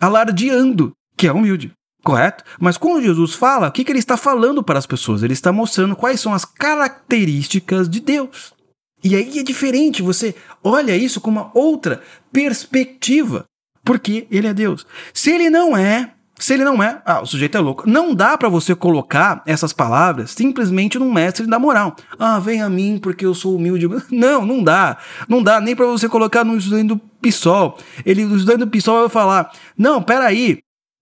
alardeando 0.00 0.92
que 1.16 1.26
é 1.26 1.32
humilde 1.32 1.72
correto? 2.08 2.42
Mas 2.58 2.78
quando 2.78 3.02
Jesus 3.02 3.34
fala, 3.34 3.68
o 3.68 3.70
que, 3.70 3.84
que 3.84 3.92
ele 3.92 3.98
está 3.98 4.16
falando 4.16 4.62
para 4.62 4.78
as 4.78 4.86
pessoas? 4.86 5.22
Ele 5.22 5.34
está 5.34 5.52
mostrando 5.52 5.94
quais 5.94 6.18
são 6.18 6.32
as 6.32 6.42
características 6.42 7.86
de 7.86 8.00
Deus. 8.00 8.54
E 9.04 9.14
aí 9.14 9.38
é 9.38 9.42
diferente, 9.42 10.00
você 10.00 10.34
olha 10.64 10.96
isso 10.96 11.20
com 11.20 11.30
uma 11.30 11.50
outra 11.52 12.00
perspectiva, 12.32 13.44
porque 13.84 14.26
ele 14.30 14.46
é 14.46 14.54
Deus. 14.54 14.86
Se 15.12 15.30
ele 15.30 15.50
não 15.50 15.76
é, 15.76 16.12
se 16.38 16.54
ele 16.54 16.64
não 16.64 16.82
é, 16.82 17.02
ah, 17.04 17.20
o 17.20 17.26
sujeito 17.26 17.58
é 17.58 17.60
louco. 17.60 17.86
Não 17.86 18.14
dá 18.14 18.38
para 18.38 18.48
você 18.48 18.74
colocar 18.74 19.42
essas 19.44 19.74
palavras 19.74 20.30
simplesmente 20.30 20.98
num 20.98 21.12
mestre 21.12 21.46
da 21.46 21.58
moral. 21.58 21.94
Ah, 22.18 22.38
vem 22.38 22.62
a 22.62 22.70
mim 22.70 22.98
porque 23.00 23.26
eu 23.26 23.34
sou 23.34 23.54
humilde. 23.56 23.86
Não, 24.10 24.46
não 24.46 24.64
dá. 24.64 24.96
Não 25.28 25.42
dá 25.42 25.60
nem 25.60 25.76
para 25.76 25.86
você 25.86 26.08
colocar 26.08 26.42
no 26.42 26.56
estudante 26.56 26.88
do 26.88 26.96
PSOL. 27.20 27.76
Ele, 28.06 28.24
o 28.24 28.34
estudante 28.34 28.60
do 28.60 28.68
PSOL 28.68 29.00
vai 29.00 29.08
falar: 29.08 29.52
"Não, 29.76 30.02
peraí, 30.02 30.60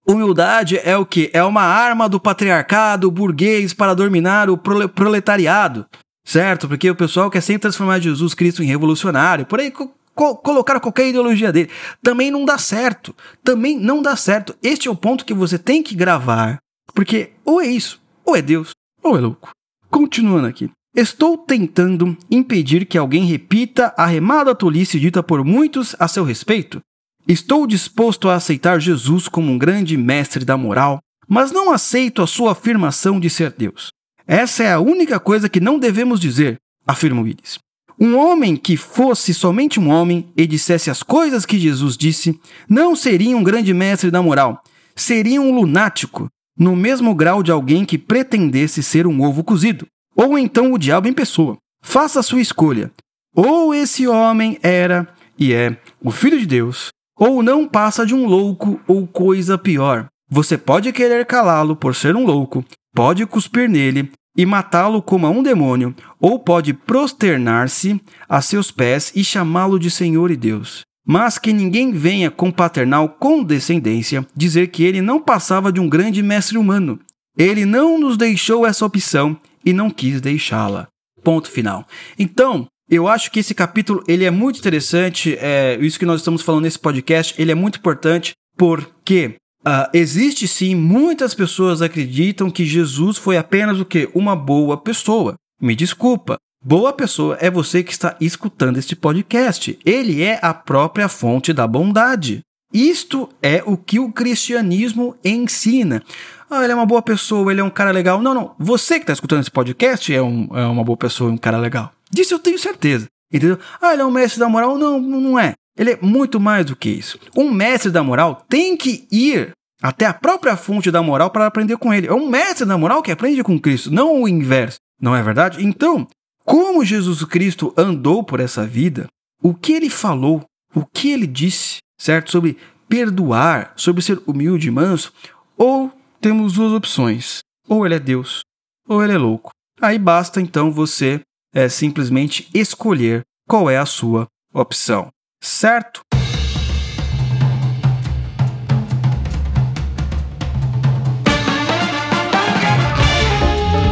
Humildade 0.08 0.78
é 0.84 0.96
o 0.96 1.04
que? 1.04 1.30
É 1.32 1.42
uma 1.42 1.62
arma 1.62 2.08
do 2.08 2.20
patriarcado 2.20 3.10
burguês 3.10 3.74
para 3.74 3.92
dominar 3.92 4.48
o 4.48 4.56
proletariado, 4.56 5.84
certo? 6.24 6.68
Porque 6.68 6.88
o 6.88 6.94
pessoal 6.94 7.28
quer 7.28 7.40
sempre 7.40 7.62
transformar 7.62 7.98
Jesus 7.98 8.32
Cristo 8.32 8.62
em 8.62 8.66
revolucionário, 8.66 9.44
por 9.44 9.58
aí 9.58 9.70
co 9.70 9.92
colocar 10.14 10.80
qualquer 10.80 11.08
ideologia 11.08 11.52
dele. 11.52 11.70
Também 12.02 12.30
não 12.30 12.44
dá 12.44 12.56
certo. 12.56 13.14
Também 13.44 13.78
não 13.78 14.00
dá 14.00 14.16
certo. 14.16 14.56
Este 14.62 14.88
é 14.88 14.90
o 14.90 14.96
ponto 14.96 15.26
que 15.26 15.34
você 15.34 15.58
tem 15.58 15.82
que 15.82 15.94
gravar, 15.94 16.58
porque 16.94 17.32
ou 17.44 17.60
é 17.60 17.66
isso, 17.66 18.00
ou 18.24 18.34
é 18.36 18.40
Deus, 18.40 18.70
ou 19.02 19.16
é 19.16 19.20
louco. 19.20 19.50
Continuando 19.90 20.46
aqui. 20.46 20.70
Estou 20.94 21.36
tentando 21.36 22.16
impedir 22.30 22.86
que 22.86 22.96
alguém 22.96 23.24
repita 23.24 23.92
a 23.98 24.06
remada 24.06 24.54
tolice 24.54 24.98
dita 24.98 25.22
por 25.22 25.44
muitos 25.44 25.94
a 25.98 26.08
seu 26.08 26.24
respeito, 26.24 26.80
Estou 27.28 27.66
disposto 27.66 28.28
a 28.28 28.36
aceitar 28.36 28.80
Jesus 28.80 29.26
como 29.26 29.50
um 29.50 29.58
grande 29.58 29.96
mestre 29.96 30.44
da 30.44 30.56
moral, 30.56 31.00
mas 31.28 31.50
não 31.50 31.72
aceito 31.72 32.22
a 32.22 32.26
sua 32.26 32.52
afirmação 32.52 33.18
de 33.18 33.28
ser 33.28 33.50
Deus. 33.50 33.88
Essa 34.26 34.62
é 34.62 34.72
a 34.72 34.78
única 34.78 35.18
coisa 35.18 35.48
que 35.48 35.58
não 35.58 35.78
devemos 35.78 36.20
dizer, 36.20 36.56
afirma 36.86 37.22
Willis. 37.22 37.58
Um 37.98 38.16
homem 38.16 38.56
que 38.56 38.76
fosse 38.76 39.34
somente 39.34 39.80
um 39.80 39.88
homem 39.88 40.30
e 40.36 40.46
dissesse 40.46 40.88
as 40.88 41.02
coisas 41.02 41.44
que 41.44 41.58
Jesus 41.58 41.96
disse, 41.96 42.38
não 42.68 42.94
seria 42.94 43.36
um 43.36 43.42
grande 43.42 43.74
mestre 43.74 44.10
da 44.10 44.22
moral, 44.22 44.62
seria 44.94 45.40
um 45.40 45.52
lunático, 45.52 46.28
no 46.56 46.76
mesmo 46.76 47.14
grau 47.14 47.42
de 47.42 47.50
alguém 47.50 47.84
que 47.84 47.98
pretendesse 47.98 48.82
ser 48.82 49.06
um 49.06 49.20
ovo 49.22 49.42
cozido, 49.42 49.86
ou 50.14 50.38
então 50.38 50.72
o 50.72 50.78
diabo 50.78 51.08
em 51.08 51.12
pessoa. 51.12 51.56
Faça 51.82 52.20
a 52.20 52.22
sua 52.22 52.40
escolha. 52.40 52.92
Ou 53.34 53.74
esse 53.74 54.06
homem 54.06 54.58
era 54.62 55.08
e 55.38 55.52
é 55.52 55.76
o 56.00 56.10
Filho 56.10 56.38
de 56.38 56.46
Deus, 56.46 56.88
ou 57.18 57.42
não 57.42 57.66
passa 57.66 58.04
de 58.04 58.14
um 58.14 58.26
louco 58.26 58.80
ou 58.86 59.06
coisa 59.06 59.56
pior. 59.56 60.06
Você 60.28 60.58
pode 60.58 60.92
querer 60.92 61.24
calá-lo 61.24 61.76
por 61.76 61.94
ser 61.94 62.16
um 62.16 62.24
louco, 62.24 62.64
pode 62.94 63.24
cuspir 63.26 63.68
nele 63.68 64.10
e 64.36 64.44
matá-lo 64.44 65.00
como 65.00 65.26
a 65.26 65.30
um 65.30 65.42
demônio, 65.42 65.94
ou 66.20 66.38
pode 66.38 66.74
prosternar-se 66.74 67.98
a 68.28 68.42
seus 68.42 68.70
pés 68.70 69.12
e 69.14 69.24
chamá-lo 69.24 69.78
de 69.78 69.90
Senhor 69.90 70.30
e 70.30 70.36
Deus. 70.36 70.82
Mas 71.06 71.38
que 71.38 71.52
ninguém 71.52 71.92
venha 71.92 72.30
com 72.30 72.50
paternal 72.50 73.08
condescendência 73.08 74.26
dizer 74.36 74.66
que 74.68 74.82
ele 74.82 75.00
não 75.00 75.20
passava 75.20 75.72
de 75.72 75.80
um 75.80 75.88
grande 75.88 76.22
mestre 76.22 76.58
humano. 76.58 76.98
Ele 77.38 77.64
não 77.64 77.98
nos 77.98 78.16
deixou 78.16 78.66
essa 78.66 78.84
opção 78.84 79.38
e 79.64 79.72
não 79.72 79.88
quis 79.88 80.20
deixá-la. 80.20 80.88
Ponto 81.22 81.50
final. 81.50 81.86
Então, 82.18 82.66
eu 82.88 83.08
acho 83.08 83.30
que 83.30 83.40
esse 83.40 83.54
capítulo 83.54 84.02
ele 84.06 84.24
é 84.24 84.30
muito 84.30 84.58
interessante. 84.58 85.36
É, 85.40 85.76
isso 85.80 85.98
que 85.98 86.06
nós 86.06 86.20
estamos 86.20 86.42
falando 86.42 86.62
nesse 86.62 86.78
podcast, 86.78 87.34
ele 87.40 87.52
é 87.52 87.54
muito 87.54 87.78
importante 87.78 88.32
porque 88.56 89.36
uh, 89.66 89.90
existe 89.92 90.46
sim 90.46 90.74
muitas 90.74 91.34
pessoas 91.34 91.82
acreditam 91.82 92.50
que 92.50 92.64
Jesus 92.64 93.18
foi 93.18 93.36
apenas 93.36 93.80
o 93.80 93.84
que 93.84 94.08
uma 94.14 94.36
boa 94.36 94.76
pessoa. 94.76 95.34
Me 95.60 95.74
desculpa, 95.74 96.36
boa 96.64 96.92
pessoa 96.92 97.36
é 97.40 97.50
você 97.50 97.82
que 97.82 97.92
está 97.92 98.16
escutando 98.20 98.78
este 98.78 98.94
podcast. 98.94 99.78
Ele 99.84 100.22
é 100.22 100.38
a 100.40 100.54
própria 100.54 101.08
fonte 101.08 101.52
da 101.52 101.66
bondade. 101.66 102.40
Isto 102.72 103.28
é 103.42 103.62
o 103.64 103.76
que 103.76 103.98
o 103.98 104.12
cristianismo 104.12 105.16
ensina. 105.24 106.02
Ah, 106.50 106.62
ele 106.62 106.72
é 106.72 106.76
uma 106.76 106.86
boa 106.86 107.02
pessoa, 107.02 107.50
ele 107.50 107.60
é 107.60 107.64
um 107.64 107.70
cara 107.70 107.90
legal. 107.90 108.20
Não, 108.20 108.34
não. 108.34 108.54
Você 108.58 108.96
que 108.96 109.02
está 109.02 109.12
escutando 109.12 109.40
esse 109.40 109.50
podcast 109.50 110.12
é, 110.12 110.22
um, 110.22 110.48
é 110.52 110.66
uma 110.66 110.84
boa 110.84 110.96
pessoa, 110.96 111.30
um 111.30 111.36
cara 111.36 111.58
legal. 111.58 111.95
Disso 112.16 112.32
eu 112.32 112.38
tenho 112.38 112.58
certeza. 112.58 113.06
Entendeu? 113.30 113.58
Ah, 113.80 113.92
ele 113.92 114.00
é 114.00 114.04
um 114.06 114.10
mestre 114.10 114.40
da 114.40 114.48
moral? 114.48 114.78
Não, 114.78 114.98
não 114.98 115.38
é. 115.38 115.52
Ele 115.78 115.92
é 115.92 115.98
muito 116.00 116.40
mais 116.40 116.64
do 116.64 116.74
que 116.74 116.88
isso. 116.88 117.18
Um 117.36 117.50
mestre 117.50 117.90
da 117.90 118.02
moral 118.02 118.46
tem 118.48 118.74
que 118.74 119.06
ir 119.12 119.50
até 119.82 120.06
a 120.06 120.14
própria 120.14 120.56
fonte 120.56 120.90
da 120.90 121.02
moral 121.02 121.30
para 121.30 121.44
aprender 121.44 121.76
com 121.76 121.92
ele. 121.92 122.06
É 122.06 122.14
um 122.14 122.30
mestre 122.30 122.64
da 122.64 122.78
moral 122.78 123.02
que 123.02 123.12
aprende 123.12 123.42
com 123.42 123.60
Cristo, 123.60 123.90
não 123.90 124.22
o 124.22 124.28
inverso. 124.28 124.78
Não 124.98 125.14
é 125.14 125.22
verdade? 125.22 125.62
Então, 125.62 126.08
como 126.42 126.84
Jesus 126.84 127.22
Cristo 127.24 127.74
andou 127.76 128.24
por 128.24 128.40
essa 128.40 128.66
vida, 128.66 129.06
o 129.42 129.52
que 129.52 129.72
ele 129.72 129.90
falou, 129.90 130.42
o 130.74 130.86
que 130.86 131.10
ele 131.10 131.26
disse, 131.26 131.78
certo? 132.00 132.30
Sobre 132.30 132.56
perdoar, 132.88 133.74
sobre 133.76 134.00
ser 134.00 134.22
humilde 134.26 134.68
e 134.68 134.70
manso, 134.70 135.12
ou 135.58 135.92
temos 136.18 136.54
duas 136.54 136.72
opções: 136.72 137.40
ou 137.68 137.84
ele 137.84 137.96
é 137.96 137.98
Deus, 137.98 138.40
ou 138.88 139.04
ele 139.04 139.12
é 139.12 139.18
louco. 139.18 139.50
Aí 139.78 139.98
basta 139.98 140.40
então 140.40 140.72
você 140.72 141.20
é 141.56 141.70
simplesmente 141.70 142.50
escolher 142.52 143.22
qual 143.48 143.70
é 143.70 143.78
a 143.78 143.86
sua 143.86 144.28
opção, 144.52 145.08
certo? 145.42 146.02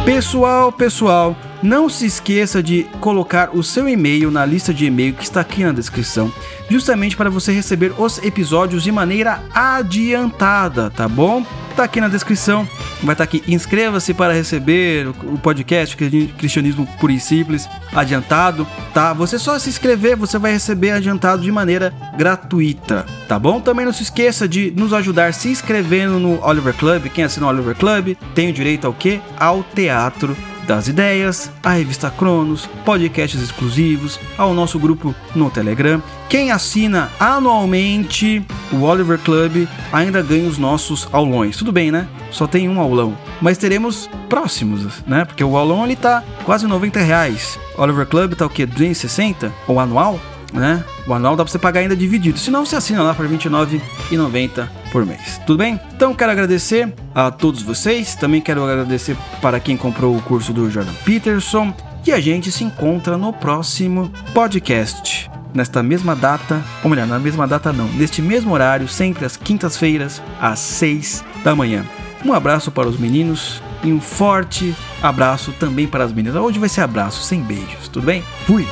Pessoal, 0.05 0.71
pessoal, 0.71 1.35
não 1.61 1.89
se 1.89 2.05
esqueça 2.05 2.61
de 2.61 2.83
colocar 2.99 3.49
o 3.55 3.63
seu 3.63 3.87
e-mail 3.87 4.31
na 4.31 4.45
lista 4.45 4.73
de 4.73 4.85
e-mail 4.85 5.13
que 5.13 5.23
está 5.23 5.41
aqui 5.41 5.63
na 5.63 5.71
descrição, 5.71 6.31
justamente 6.69 7.15
para 7.15 7.29
você 7.29 7.51
receber 7.51 7.93
os 7.97 8.17
episódios 8.23 8.83
de 8.83 8.91
maneira 8.91 9.43
adiantada, 9.53 10.89
tá 10.89 11.07
bom? 11.07 11.45
tá 11.75 11.83
aqui 11.83 11.99
na 11.99 12.07
descrição. 12.07 12.67
Vai 13.03 13.13
estar 13.13 13.15
tá 13.15 13.23
aqui. 13.23 13.43
Inscreva-se 13.47 14.13
para 14.13 14.33
receber 14.33 15.07
o 15.07 15.37
podcast 15.37 15.95
Cristianismo 15.95 16.87
Puro 16.99 17.11
e 17.11 17.19
Simples 17.19 17.67
adiantado, 17.93 18.65
tá? 18.93 19.13
Você 19.13 19.37
só 19.37 19.59
se 19.59 19.69
inscrever, 19.69 20.15
você 20.15 20.37
vai 20.39 20.53
receber 20.53 20.91
adiantado 20.91 21.41
de 21.41 21.51
maneira 21.51 21.93
gratuita, 22.17 23.05
tá 23.27 23.37
bom? 23.37 23.59
Também 23.59 23.85
não 23.85 23.93
se 23.93 24.03
esqueça 24.03 24.47
de 24.47 24.71
nos 24.71 24.93
ajudar 24.93 25.33
se 25.33 25.49
inscrevendo 25.49 26.19
no 26.19 26.43
Oliver 26.43 26.73
Club. 26.73 27.09
Quem 27.09 27.23
assina 27.23 27.45
o 27.45 27.49
Oliver 27.49 27.75
Club 27.75 28.15
tem 28.33 28.49
o 28.49 28.53
direito 28.53 28.87
ao 28.87 28.93
quê? 28.93 29.19
Ao 29.37 29.61
teatro 29.63 30.35
das 30.67 30.87
ideias, 30.87 31.51
à 31.63 31.73
revista 31.73 32.09
Cronos, 32.09 32.67
podcasts 32.83 33.41
exclusivos, 33.41 34.19
ao 34.37 34.53
nosso 34.53 34.79
grupo 34.79 35.13
no 35.35 35.49
Telegram. 35.49 36.01
Quem 36.27 36.51
assina 36.51 37.09
anualmente 37.19 38.45
o 38.71 38.81
Oliver 38.81 39.19
Club 39.19 39.67
ainda 39.91 40.21
ganha 40.21 40.47
os 40.47 40.57
nossos 40.57 41.07
aulões. 41.11 41.57
Tudo 41.57 41.71
bem, 41.71 41.91
né? 41.91 42.07
Só 42.31 42.47
tem 42.47 42.67
um 42.67 42.79
aulão. 42.79 43.17
Mas 43.41 43.57
teremos 43.57 44.09
próximos, 44.27 45.03
né? 45.05 45.23
Porque 45.25 45.43
o 45.43 45.55
aulão 45.55 45.85
ele 45.85 45.95
tá 45.95 46.23
quase 46.43 46.65
90 46.67 46.99
reais. 46.99 47.59
O 47.77 47.81
Oliver 47.81 48.05
Club 48.05 48.33
tá 48.33 48.45
o 48.45 48.49
quê? 48.49 48.65
260? 48.65 49.53
Ou 49.67 49.79
anual? 49.79 50.19
né? 50.53 50.83
O 51.05 51.13
anual 51.13 51.35
dá 51.35 51.43
pra 51.43 51.51
você 51.51 51.59
pagar 51.59 51.81
ainda 51.81 51.95
dividido. 51.95 52.39
Se 52.39 52.49
não, 52.49 52.65
você 52.65 52.75
assina 52.75 53.03
lá 53.03 53.13
por 53.13 53.25
R$29,90 53.25 54.84
por 54.95 55.05
mês. 55.05 55.41
Tudo 55.45 55.57
bem? 55.57 55.77
Então 55.93 56.13
quero 56.13 56.31
agradecer 56.31 56.93
a 57.13 57.29
todos 57.29 57.61
vocês. 57.61 58.15
Também 58.15 58.39
quero 58.39 58.63
agradecer 58.63 59.17
para 59.41 59.59
quem 59.59 59.75
comprou 59.75 60.15
o 60.15 60.21
curso 60.21 60.53
do 60.53 60.71
Jordan 60.71 60.93
Peterson. 61.03 61.73
E 62.07 62.13
a 62.13 62.21
gente 62.21 62.49
se 62.49 62.63
encontra 62.63 63.17
no 63.17 63.33
próximo 63.33 64.09
podcast. 64.33 65.29
Nesta 65.53 65.83
mesma 65.83 66.15
data, 66.15 66.63
ou 66.81 66.89
melhor, 66.89 67.07
na 67.07 67.19
mesma 67.19 67.45
data 67.45 67.73
não, 67.73 67.89
neste 67.89 68.21
mesmo 68.21 68.53
horário, 68.53 68.87
sempre 68.87 69.25
às 69.25 69.35
quintas-feiras, 69.35 70.21
às 70.39 70.59
6 70.59 71.25
da 71.43 71.53
manhã. 71.53 71.83
Um 72.23 72.31
abraço 72.31 72.71
para 72.71 72.87
os 72.87 72.97
meninos 72.97 73.61
e 73.83 73.91
um 73.91 73.99
forte 73.99 74.73
abraço 75.03 75.51
também 75.59 75.87
para 75.87 76.05
as 76.05 76.13
meninas. 76.13 76.41
Hoje 76.41 76.57
vai 76.57 76.69
ser 76.69 76.81
abraço 76.81 77.21
sem 77.21 77.41
beijos, 77.41 77.89
tudo 77.89 78.05
bem? 78.05 78.23
Fui! 78.45 78.65